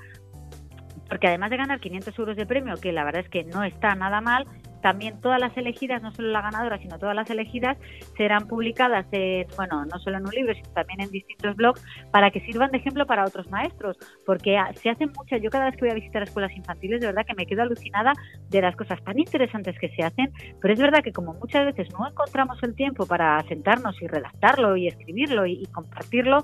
porque 1.09 1.27
además 1.27 1.49
de 1.49 1.57
ganar 1.57 1.79
500 1.79 2.19
euros 2.19 2.37
de 2.37 2.45
premio, 2.45 2.75
que 2.75 2.91
la 2.91 3.03
verdad 3.03 3.23
es 3.23 3.29
que 3.29 3.43
no 3.43 3.63
está 3.63 3.95
nada 3.95 4.21
mal, 4.21 4.45
también 4.81 5.19
todas 5.21 5.39
las 5.39 5.55
elegidas, 5.57 6.01
no 6.01 6.11
solo 6.11 6.29
la 6.29 6.41
ganadora, 6.41 6.77
sino 6.79 6.97
todas 6.99 7.15
las 7.15 7.29
elegidas, 7.29 7.77
serán 8.17 8.47
publicadas, 8.47 9.05
en, 9.11 9.47
bueno, 9.55 9.85
no 9.85 9.99
solo 9.99 10.17
en 10.17 10.25
un 10.25 10.31
libro, 10.31 10.53
sino 10.53 10.69
también 10.69 11.01
en 11.01 11.09
distintos 11.09 11.55
blogs, 11.55 11.83
para 12.11 12.31
que 12.31 12.41
sirvan 12.41 12.71
de 12.71 12.77
ejemplo 12.77 13.05
para 13.05 13.25
otros 13.25 13.49
maestros, 13.49 13.97
porque 14.25 14.57
se 14.75 14.89
hacen 14.89 15.11
muchas, 15.17 15.41
yo 15.41 15.49
cada 15.49 15.65
vez 15.65 15.75
que 15.75 15.81
voy 15.81 15.91
a 15.91 15.95
visitar 15.95 16.23
escuelas 16.23 16.51
infantiles, 16.55 17.01
de 17.01 17.07
verdad 17.07 17.25
que 17.25 17.35
me 17.35 17.45
quedo 17.45 17.61
alucinada 17.61 18.13
de 18.49 18.61
las 18.61 18.75
cosas 18.75 19.03
tan 19.03 19.17
interesantes 19.17 19.77
que 19.79 19.89
se 19.89 20.03
hacen, 20.03 20.31
pero 20.61 20.73
es 20.73 20.79
verdad 20.79 21.03
que 21.03 21.11
como 21.11 21.33
muchas 21.33 21.65
veces 21.65 21.91
no 21.97 22.07
encontramos 22.07 22.61
el 22.63 22.75
tiempo 22.75 23.05
para 23.05 23.41
sentarnos 23.43 24.01
y 24.01 24.07
redactarlo 24.07 24.75
y 24.77 24.87
escribirlo 24.87 25.45
y 25.45 25.65
compartirlo, 25.71 26.43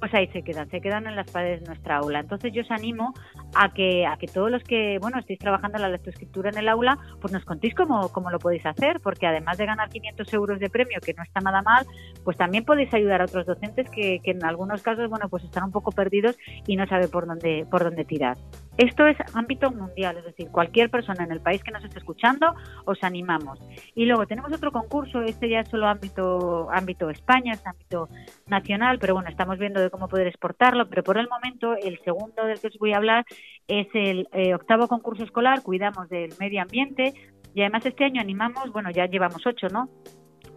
pues 0.00 0.12
ahí 0.14 0.26
se 0.28 0.42
quedan, 0.42 0.68
se 0.70 0.80
quedan 0.80 1.06
en 1.06 1.14
las 1.14 1.30
paredes 1.30 1.60
de 1.60 1.66
nuestra 1.66 1.98
aula. 1.98 2.20
Entonces 2.20 2.52
yo 2.52 2.62
os 2.62 2.70
animo 2.70 3.12
a 3.54 3.72
que, 3.72 4.06
a 4.06 4.16
que 4.16 4.26
todos 4.26 4.50
los 4.50 4.64
que, 4.64 4.98
bueno, 5.00 5.18
estéis 5.18 5.38
trabajando 5.38 5.76
en 5.76 5.82
la 5.82 5.90
lectoescritura 5.90 6.50
en 6.50 6.58
el 6.58 6.68
aula, 6.68 6.98
pues 7.20 7.32
nos 7.32 7.44
contéis 7.44 7.74
cómo, 7.74 8.08
cómo 8.10 8.30
lo 8.30 8.38
podéis 8.38 8.64
hacer, 8.64 9.00
porque 9.00 9.26
además 9.26 9.58
de 9.58 9.66
ganar 9.66 9.90
500 9.90 10.32
euros 10.32 10.58
de 10.58 10.70
premio, 10.70 10.98
que 11.04 11.12
no 11.12 11.22
está 11.22 11.40
nada 11.40 11.62
mal, 11.62 11.86
pues 12.24 12.36
también 12.36 12.64
podéis 12.64 12.92
ayudar 12.94 13.20
a 13.20 13.24
otros 13.24 13.46
docentes 13.46 13.90
que, 13.90 14.20
en 14.24 14.44
algunos 14.44 14.82
casos, 14.82 15.08
bueno, 15.10 15.28
pues 15.28 15.44
están 15.44 15.64
un 15.64 15.72
poco 15.72 15.92
perdidos 15.92 16.36
y 16.66 16.76
no 16.76 16.86
saben 16.86 17.10
por 17.10 17.26
dónde, 17.26 17.66
por 17.70 17.84
dónde 17.84 18.04
tirar. 18.04 18.38
Esto 18.80 19.06
es 19.06 19.18
ámbito 19.34 19.70
mundial, 19.70 20.16
es 20.16 20.24
decir, 20.24 20.48
cualquier 20.50 20.88
persona 20.88 21.22
en 21.22 21.32
el 21.32 21.42
país 21.42 21.62
que 21.62 21.70
nos 21.70 21.84
esté 21.84 21.98
escuchando, 21.98 22.54
os 22.86 23.04
animamos. 23.04 23.58
Y 23.94 24.06
luego 24.06 24.26
tenemos 24.26 24.50
otro 24.54 24.72
concurso, 24.72 25.20
este 25.20 25.50
ya 25.50 25.60
es 25.60 25.68
solo 25.68 25.86
ámbito, 25.86 26.66
ámbito 26.72 27.10
España, 27.10 27.52
es 27.52 27.66
ámbito 27.66 28.08
nacional, 28.46 28.98
pero 28.98 29.12
bueno, 29.12 29.28
estamos 29.28 29.58
viendo 29.58 29.82
de 29.82 29.90
cómo 29.90 30.08
poder 30.08 30.28
exportarlo, 30.28 30.88
pero 30.88 31.02
por 31.02 31.18
el 31.18 31.28
momento 31.28 31.74
el 31.74 32.00
segundo 32.06 32.46
del 32.46 32.58
que 32.58 32.68
os 32.68 32.78
voy 32.78 32.94
a 32.94 32.96
hablar 32.96 33.26
es 33.68 33.86
el 33.92 34.26
eh, 34.32 34.54
octavo 34.54 34.88
concurso 34.88 35.24
escolar, 35.24 35.62
cuidamos 35.62 36.08
del 36.08 36.32
medio 36.40 36.62
ambiente, 36.62 37.12
y 37.52 37.60
además 37.60 37.84
este 37.84 38.06
año 38.06 38.22
animamos, 38.22 38.72
bueno, 38.72 38.90
ya 38.90 39.04
llevamos 39.04 39.46
ocho, 39.46 39.68
¿no? 39.68 39.90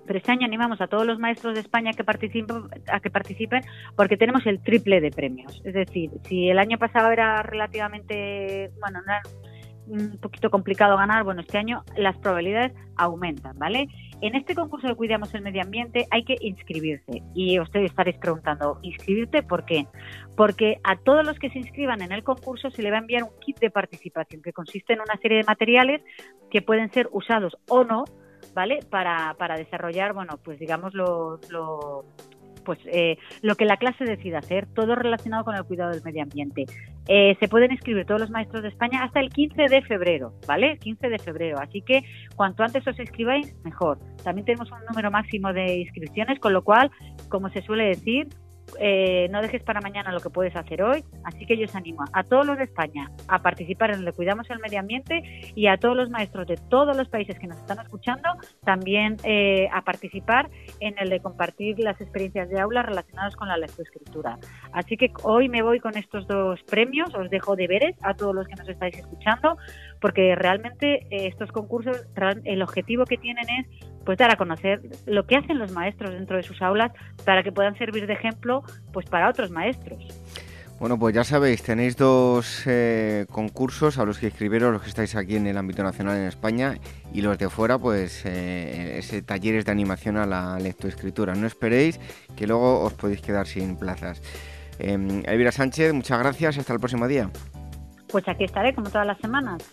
Pero 0.05 0.17
este 0.17 0.31
año 0.31 0.45
animamos 0.45 0.81
a 0.81 0.87
todos 0.87 1.05
los 1.05 1.19
maestros 1.19 1.53
de 1.53 1.61
España 1.61 1.91
que 1.93 2.03
participen, 2.03 2.63
a 2.91 2.99
que 2.99 3.09
participen 3.09 3.63
porque 3.95 4.17
tenemos 4.17 4.45
el 4.45 4.61
triple 4.61 5.01
de 5.01 5.11
premios. 5.11 5.61
Es 5.63 5.73
decir, 5.73 6.11
si 6.23 6.49
el 6.49 6.59
año 6.59 6.77
pasado 6.77 7.11
era 7.11 7.41
relativamente, 7.43 8.71
bueno, 8.79 8.99
era 9.05 9.21
un 9.87 10.17
poquito 10.17 10.49
complicado 10.49 10.97
ganar, 10.97 11.23
bueno, 11.23 11.41
este 11.41 11.57
año 11.57 11.83
las 11.97 12.17
probabilidades 12.17 12.73
aumentan, 12.95 13.57
¿vale? 13.57 13.87
En 14.21 14.35
este 14.35 14.55
concurso 14.55 14.87
de 14.87 14.95
Cuidamos 14.95 15.33
el 15.33 15.41
Medio 15.41 15.61
Ambiente 15.61 16.07
hay 16.09 16.23
que 16.23 16.37
inscribirse 16.39 17.21
y 17.35 17.59
ustedes 17.59 17.91
estaréis 17.91 18.17
preguntando, 18.17 18.79
¿inscribirte 18.81 19.43
por 19.43 19.65
qué? 19.65 19.87
Porque 20.37 20.79
a 20.83 20.95
todos 20.95 21.25
los 21.25 21.37
que 21.39 21.49
se 21.49 21.59
inscriban 21.59 22.01
en 22.01 22.13
el 22.13 22.23
concurso 22.23 22.71
se 22.71 22.81
le 22.81 22.91
va 22.91 22.97
a 22.97 23.01
enviar 23.01 23.23
un 23.23 23.37
kit 23.41 23.59
de 23.59 23.69
participación 23.69 24.41
que 24.41 24.53
consiste 24.53 24.93
en 24.93 25.01
una 25.01 25.17
serie 25.17 25.39
de 25.39 25.43
materiales 25.43 26.01
que 26.49 26.61
pueden 26.61 26.89
ser 26.91 27.09
usados 27.11 27.57
o 27.67 27.83
no 27.83 28.05
¿vale? 28.53 28.79
Para, 28.89 29.35
para 29.37 29.57
desarrollar, 29.57 30.13
bueno, 30.13 30.39
pues 30.43 30.59
digamos 30.59 30.93
lo, 30.93 31.39
lo 31.49 32.05
pues 32.63 32.79
eh, 32.85 33.17
lo 33.41 33.55
que 33.55 33.65
la 33.65 33.77
clase 33.77 34.05
decida 34.05 34.39
hacer, 34.39 34.67
todo 34.73 34.95
relacionado 34.95 35.43
con 35.43 35.55
el 35.55 35.63
cuidado 35.63 35.91
del 35.91 36.03
medio 36.03 36.23
ambiente. 36.23 36.65
Eh, 37.07 37.35
se 37.39 37.47
pueden 37.47 37.71
inscribir 37.71 38.05
todos 38.05 38.21
los 38.21 38.29
maestros 38.29 38.63
de 38.63 38.69
España 38.69 39.03
hasta 39.03 39.19
el 39.19 39.29
15 39.29 39.63
de 39.67 39.81
febrero, 39.81 40.33
¿vale? 40.47 40.77
15 40.79 41.09
de 41.09 41.19
febrero. 41.19 41.59
Así 41.59 41.81
que 41.81 42.03
cuanto 42.35 42.63
antes 42.63 42.87
os 42.87 42.97
inscribáis, 42.97 43.53
mejor. 43.63 43.99
También 44.23 44.45
tenemos 44.45 44.71
un 44.71 44.79
número 44.89 45.11
máximo 45.11 45.51
de 45.51 45.79
inscripciones, 45.79 46.39
con 46.39 46.53
lo 46.53 46.63
cual, 46.63 46.91
como 47.29 47.49
se 47.49 47.61
suele 47.61 47.85
decir, 47.85 48.27
eh, 48.79 49.27
no 49.31 49.41
dejes 49.41 49.63
para 49.63 49.81
mañana 49.81 50.11
lo 50.11 50.19
que 50.19 50.29
puedes 50.29 50.55
hacer 50.55 50.81
hoy, 50.83 51.03
así 51.23 51.45
que 51.45 51.57
yo 51.57 51.65
os 51.65 51.75
animo 51.75 52.03
a 52.13 52.23
todos 52.23 52.45
los 52.45 52.57
de 52.57 52.65
España 52.65 53.11
a 53.27 53.41
participar 53.41 53.91
en 53.91 53.99
el 53.99 54.05
de 54.05 54.13
Cuidamos 54.13 54.49
el 54.49 54.59
Medio 54.59 54.79
Ambiente 54.79 55.23
y 55.55 55.67
a 55.67 55.77
todos 55.77 55.95
los 55.95 56.09
maestros 56.09 56.47
de 56.47 56.57
todos 56.69 56.95
los 56.95 57.09
países 57.09 57.37
que 57.39 57.47
nos 57.47 57.57
están 57.57 57.79
escuchando 57.79 58.29
también 58.63 59.17
eh, 59.23 59.67
a 59.71 59.81
participar 59.83 60.49
en 60.79 60.95
el 60.97 61.09
de 61.09 61.19
compartir 61.19 61.79
las 61.79 61.99
experiencias 62.01 62.49
de 62.49 62.59
aula 62.59 62.83
relacionadas 62.83 63.35
con 63.35 63.47
la 63.47 63.57
lectoescritura. 63.57 64.37
Así 64.71 64.97
que 64.97 65.11
hoy 65.23 65.49
me 65.49 65.61
voy 65.61 65.79
con 65.79 65.97
estos 65.97 66.27
dos 66.27 66.61
premios, 66.63 67.13
os 67.15 67.29
dejo 67.29 67.55
deberes 67.55 67.95
a 68.01 68.13
todos 68.13 68.35
los 68.35 68.47
que 68.47 68.55
nos 68.55 68.67
estáis 68.67 68.97
escuchando, 68.97 69.57
porque 69.99 70.35
realmente 70.35 71.07
eh, 71.09 71.27
estos 71.27 71.51
concursos, 71.51 72.07
el 72.43 72.61
objetivo 72.61 73.05
que 73.05 73.17
tienen 73.17 73.45
es 73.49 73.92
pues 74.05 74.17
dar 74.17 74.31
a 74.31 74.35
conocer 74.35 74.81
lo 75.05 75.25
que 75.25 75.37
hacen 75.37 75.59
los 75.59 75.71
maestros 75.71 76.11
dentro 76.11 76.37
de 76.37 76.43
sus 76.43 76.61
aulas 76.61 76.91
para 77.25 77.43
que 77.43 77.51
puedan 77.51 77.77
servir 77.77 78.07
de 78.07 78.13
ejemplo 78.13 78.63
pues 78.91 79.05
para 79.05 79.29
otros 79.29 79.51
maestros. 79.51 80.05
Bueno, 80.79 80.99
pues 80.99 81.15
ya 81.15 81.23
sabéis, 81.23 81.63
tenéis 81.63 81.95
dos 81.95 82.63
eh, 82.65 83.25
concursos 83.31 83.97
a 83.99 84.05
los 84.05 84.17
que 84.17 84.27
escribiros 84.27 84.73
los 84.73 84.81
que 84.81 84.89
estáis 84.89 85.15
aquí 85.15 85.37
en 85.37 85.47
el 85.47 85.57
ámbito 85.57 85.81
nacional 85.81 86.17
en 86.17 86.25
España 86.25 86.75
y 87.13 87.21
los 87.21 87.37
de 87.37 87.49
fuera, 87.49 87.77
pues 87.77 88.25
eh, 88.25 88.97
ese 88.97 89.21
talleres 89.21 89.63
de 89.63 89.71
animación 89.71 90.17
a 90.17 90.25
la 90.25 90.59
lectoescritura. 90.59 91.35
No 91.35 91.47
esperéis 91.47 92.01
que 92.35 92.47
luego 92.47 92.81
os 92.81 92.93
podéis 92.93 93.21
quedar 93.21 93.47
sin 93.47 93.77
plazas. 93.77 94.21
Eh, 94.79 95.23
Elvira 95.25 95.53
Sánchez, 95.53 95.93
muchas 95.93 96.19
gracias, 96.19 96.57
hasta 96.57 96.73
el 96.73 96.79
próximo 96.79 97.07
día. 97.07 97.29
Pues 98.09 98.27
aquí 98.27 98.43
estaré 98.43 98.75
como 98.75 98.89
todas 98.89 99.07
las 99.07 99.19
semanas. 99.19 99.63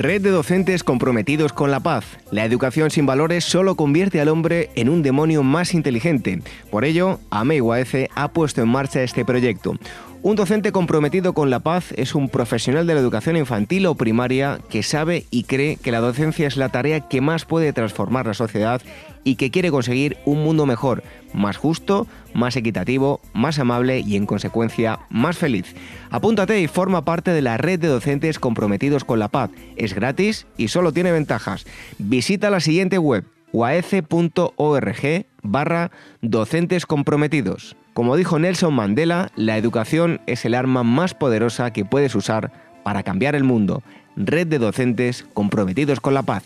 Red 0.00 0.22
de 0.22 0.30
docentes 0.30 0.84
comprometidos 0.84 1.52
con 1.52 1.72
la 1.72 1.80
paz. 1.80 2.04
La 2.30 2.44
educación 2.44 2.88
sin 2.92 3.04
valores 3.04 3.42
solo 3.42 3.74
convierte 3.74 4.20
al 4.20 4.28
hombre 4.28 4.70
en 4.76 4.88
un 4.88 5.02
demonio 5.02 5.42
más 5.42 5.74
inteligente. 5.74 6.40
Por 6.70 6.84
ello, 6.84 7.18
AMEIUAF 7.30 7.94
ha 8.14 8.28
puesto 8.28 8.62
en 8.62 8.68
marcha 8.68 9.02
este 9.02 9.24
proyecto. 9.24 9.74
Un 10.20 10.34
docente 10.34 10.72
comprometido 10.72 11.32
con 11.32 11.48
la 11.48 11.60
paz 11.60 11.92
es 11.96 12.16
un 12.16 12.28
profesional 12.28 12.88
de 12.88 12.94
la 12.94 13.00
educación 13.00 13.36
infantil 13.36 13.86
o 13.86 13.94
primaria 13.94 14.58
que 14.68 14.82
sabe 14.82 15.26
y 15.30 15.44
cree 15.44 15.76
que 15.76 15.92
la 15.92 16.00
docencia 16.00 16.48
es 16.48 16.56
la 16.56 16.70
tarea 16.70 17.00
que 17.00 17.20
más 17.20 17.44
puede 17.44 17.72
transformar 17.72 18.26
la 18.26 18.34
sociedad 18.34 18.82
y 19.22 19.36
que 19.36 19.52
quiere 19.52 19.70
conseguir 19.70 20.16
un 20.24 20.42
mundo 20.42 20.66
mejor, 20.66 21.04
más 21.34 21.56
justo, 21.56 22.08
más 22.34 22.56
equitativo, 22.56 23.20
más 23.32 23.60
amable 23.60 24.00
y 24.00 24.16
en 24.16 24.26
consecuencia 24.26 24.98
más 25.08 25.38
feliz. 25.38 25.76
Apúntate 26.10 26.60
y 26.60 26.66
forma 26.66 27.04
parte 27.04 27.30
de 27.30 27.42
la 27.42 27.56
red 27.56 27.78
de 27.78 27.88
docentes 27.88 28.40
comprometidos 28.40 29.04
con 29.04 29.20
la 29.20 29.28
paz. 29.28 29.50
Es 29.76 29.94
gratis 29.94 30.48
y 30.56 30.68
solo 30.68 30.92
tiene 30.92 31.12
ventajas. 31.12 31.64
Visita 31.98 32.50
la 32.50 32.58
siguiente 32.58 32.98
web 32.98 33.24
uaece.org 33.52 35.26
barra 35.42 35.90
docentes 36.20 36.86
comprometidos. 36.86 37.76
Como 37.98 38.14
dijo 38.14 38.38
Nelson 38.38 38.74
Mandela, 38.74 39.32
la 39.34 39.56
educación 39.56 40.20
es 40.28 40.44
el 40.44 40.54
arma 40.54 40.84
más 40.84 41.14
poderosa 41.14 41.72
que 41.72 41.84
puedes 41.84 42.14
usar 42.14 42.52
para 42.84 43.02
cambiar 43.02 43.34
el 43.34 43.42
mundo. 43.42 43.82
Red 44.14 44.46
de 44.46 44.60
docentes 44.60 45.26
comprometidos 45.34 45.98
con 45.98 46.14
la 46.14 46.22
paz. 46.22 46.44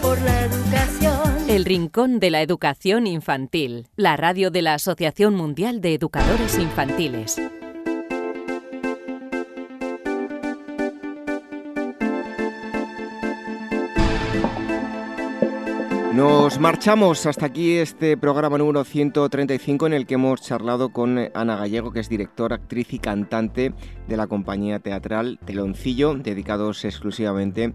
por 0.00 0.20
la 0.20 0.44
educación. 0.44 1.50
El 1.50 1.64
Rincón 1.64 2.20
de 2.20 2.30
la 2.30 2.40
Educación 2.40 3.08
Infantil, 3.08 3.88
la 3.96 4.16
radio 4.16 4.52
de 4.52 4.62
la 4.62 4.74
Asociación 4.74 5.34
Mundial 5.34 5.80
de 5.80 5.94
Educadores 5.94 6.56
Infantiles. 6.56 7.42
Nos 16.18 16.58
marchamos 16.58 17.26
hasta 17.26 17.46
aquí 17.46 17.76
este 17.76 18.16
programa 18.16 18.58
número 18.58 18.82
135 18.82 19.86
en 19.86 19.92
el 19.92 20.04
que 20.04 20.14
hemos 20.14 20.42
charlado 20.42 20.88
con 20.88 21.16
Ana 21.32 21.54
Gallego, 21.54 21.92
que 21.92 22.00
es 22.00 22.08
directora, 22.08 22.56
actriz 22.56 22.92
y 22.92 22.98
cantante 22.98 23.72
de 24.08 24.16
la 24.16 24.26
compañía 24.26 24.80
teatral 24.80 25.38
Teloncillo, 25.44 26.14
dedicados 26.14 26.84
exclusivamente 26.84 27.72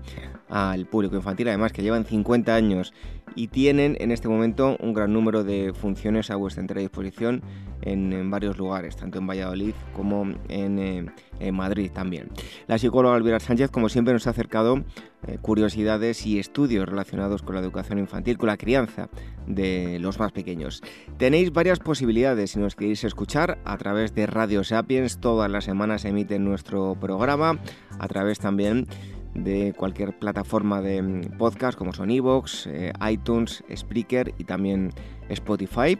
al 0.53 0.85
público 0.85 1.15
infantil, 1.15 1.47
además 1.47 1.73
que 1.73 1.81
llevan 1.81 2.05
50 2.05 2.53
años 2.53 2.93
y 3.35 3.47
tienen 3.47 3.97
en 3.99 4.11
este 4.11 4.27
momento 4.27 4.77
un 4.79 4.93
gran 4.93 5.11
número 5.11 5.43
de 5.43 5.73
funciones 5.73 6.29
a 6.29 6.35
vuestra 6.35 6.61
entera 6.61 6.79
disposición 6.79 7.41
en, 7.81 8.29
varios 8.29 8.59
lugares, 8.59 8.95
tanto 8.95 9.17
en 9.17 9.25
Valladolid 9.25 9.73
como 9.95 10.27
eh, 10.49 11.07
en, 11.39 11.55
Madrid 11.55 11.89
también. 11.91 12.29
La 12.67 12.77
psicóloga 12.77 13.17
Elvira 13.17 13.39
Sánchez, 13.39 13.71
como 13.71 13.89
siempre, 13.89 14.13
nos 14.13 14.27
ha 14.27 14.29
acercado 14.29 14.83
eh, 15.27 15.39
curiosidades 15.41 16.23
y 16.27 16.37
estudios 16.37 16.87
relacionados 16.87 17.41
con 17.41 17.55
la 17.55 17.61
educación 17.61 17.97
infantil, 17.97 18.37
con 18.37 18.47
la 18.47 18.57
crianza 18.57 19.09
de 19.47 19.97
los 19.99 20.19
más 20.19 20.31
pequeños. 20.33 20.83
Tenéis 21.17 21.51
varias 21.51 21.79
posibilidades 21.79 22.51
si 22.51 22.59
nos 22.59 22.75
queréis 22.75 23.03
escuchar 23.03 23.57
a 23.65 23.75
través 23.77 24.13
de 24.13 24.27
Radio 24.27 24.63
Sapiens, 24.63 25.19
todas 25.19 25.49
las 25.49 25.63
semanas 25.63 26.05
emiten 26.05 26.45
nuestro 26.45 26.95
programa, 26.99 27.59
a 27.97 28.07
través 28.07 28.37
también 28.37 28.87
de 29.33 29.73
cualquier 29.75 30.17
plataforma 30.17 30.81
de 30.81 31.01
mm, 31.01 31.37
podcast 31.37 31.77
como 31.77 31.93
son 31.93 32.11
Evox, 32.11 32.67
eh, 32.67 32.93
iTunes, 33.09 33.63
Spreaker 33.75 34.33
y 34.37 34.43
también 34.43 34.91
Spotify. 35.29 35.99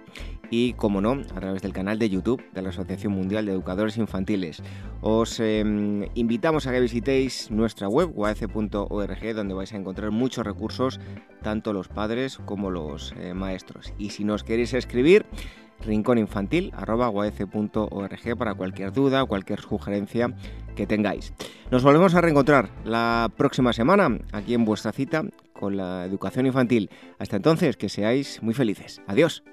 Y, 0.56 0.74
como 0.74 1.02
no, 1.02 1.14
a 1.14 1.40
través 1.40 1.64
del 1.64 1.74
canal 1.74 1.98
de 1.98 2.12
YouTube 2.12 2.44
de 2.54 2.62
la 2.62 2.70
Asociación 2.70 3.12
Mundial 3.12 3.48
de 3.48 3.54
Educadores 3.54 3.98
Infantiles. 3.98 4.62
Os 5.02 5.40
em, 5.40 6.06
invitamos 6.14 6.68
a 6.68 6.72
que 6.72 6.80
visitéis 6.80 7.50
nuestra 7.50 7.88
web, 7.88 8.12
uac.org, 8.14 9.34
donde 9.34 9.56
vais 9.56 9.74
a 9.74 9.78
encontrar 9.78 10.12
muchos 10.12 10.46
recursos, 10.46 11.00
tanto 11.42 11.74
los 11.74 11.88
padres 11.88 12.38
como 12.46 12.70
los 12.70 13.16
eh, 13.18 13.34
maestros. 13.34 13.96
Y 13.98 14.12
si 14.12 14.26
nos 14.26 14.44
queréis 14.44 14.76
escribir, 14.76 15.26
rincóninfantil.org 15.84 18.38
para 18.38 18.54
cualquier 18.54 18.94
duda 18.94 19.24
o 19.24 19.28
cualquier 19.28 19.60
sugerencia 19.60 20.36
que 20.76 20.86
tengáis. 20.86 21.34
Nos 21.72 21.82
volvemos 21.82 22.14
a 22.14 22.22
reencontrar 22.22 22.70
la 22.86 23.32
próxima 23.36 23.74
semana 23.74 24.20
aquí 24.32 24.54
en 24.54 24.66
vuestra 24.66 24.92
cita 24.92 25.24
con 25.52 25.78
la 25.78 26.06
educación 26.06 26.46
infantil. 26.46 26.92
Hasta 27.18 27.38
entonces, 27.38 27.76
que 27.76 27.90
seáis 27.90 28.44
muy 28.44 28.54
felices. 28.54 29.02
Adiós. 29.08 29.44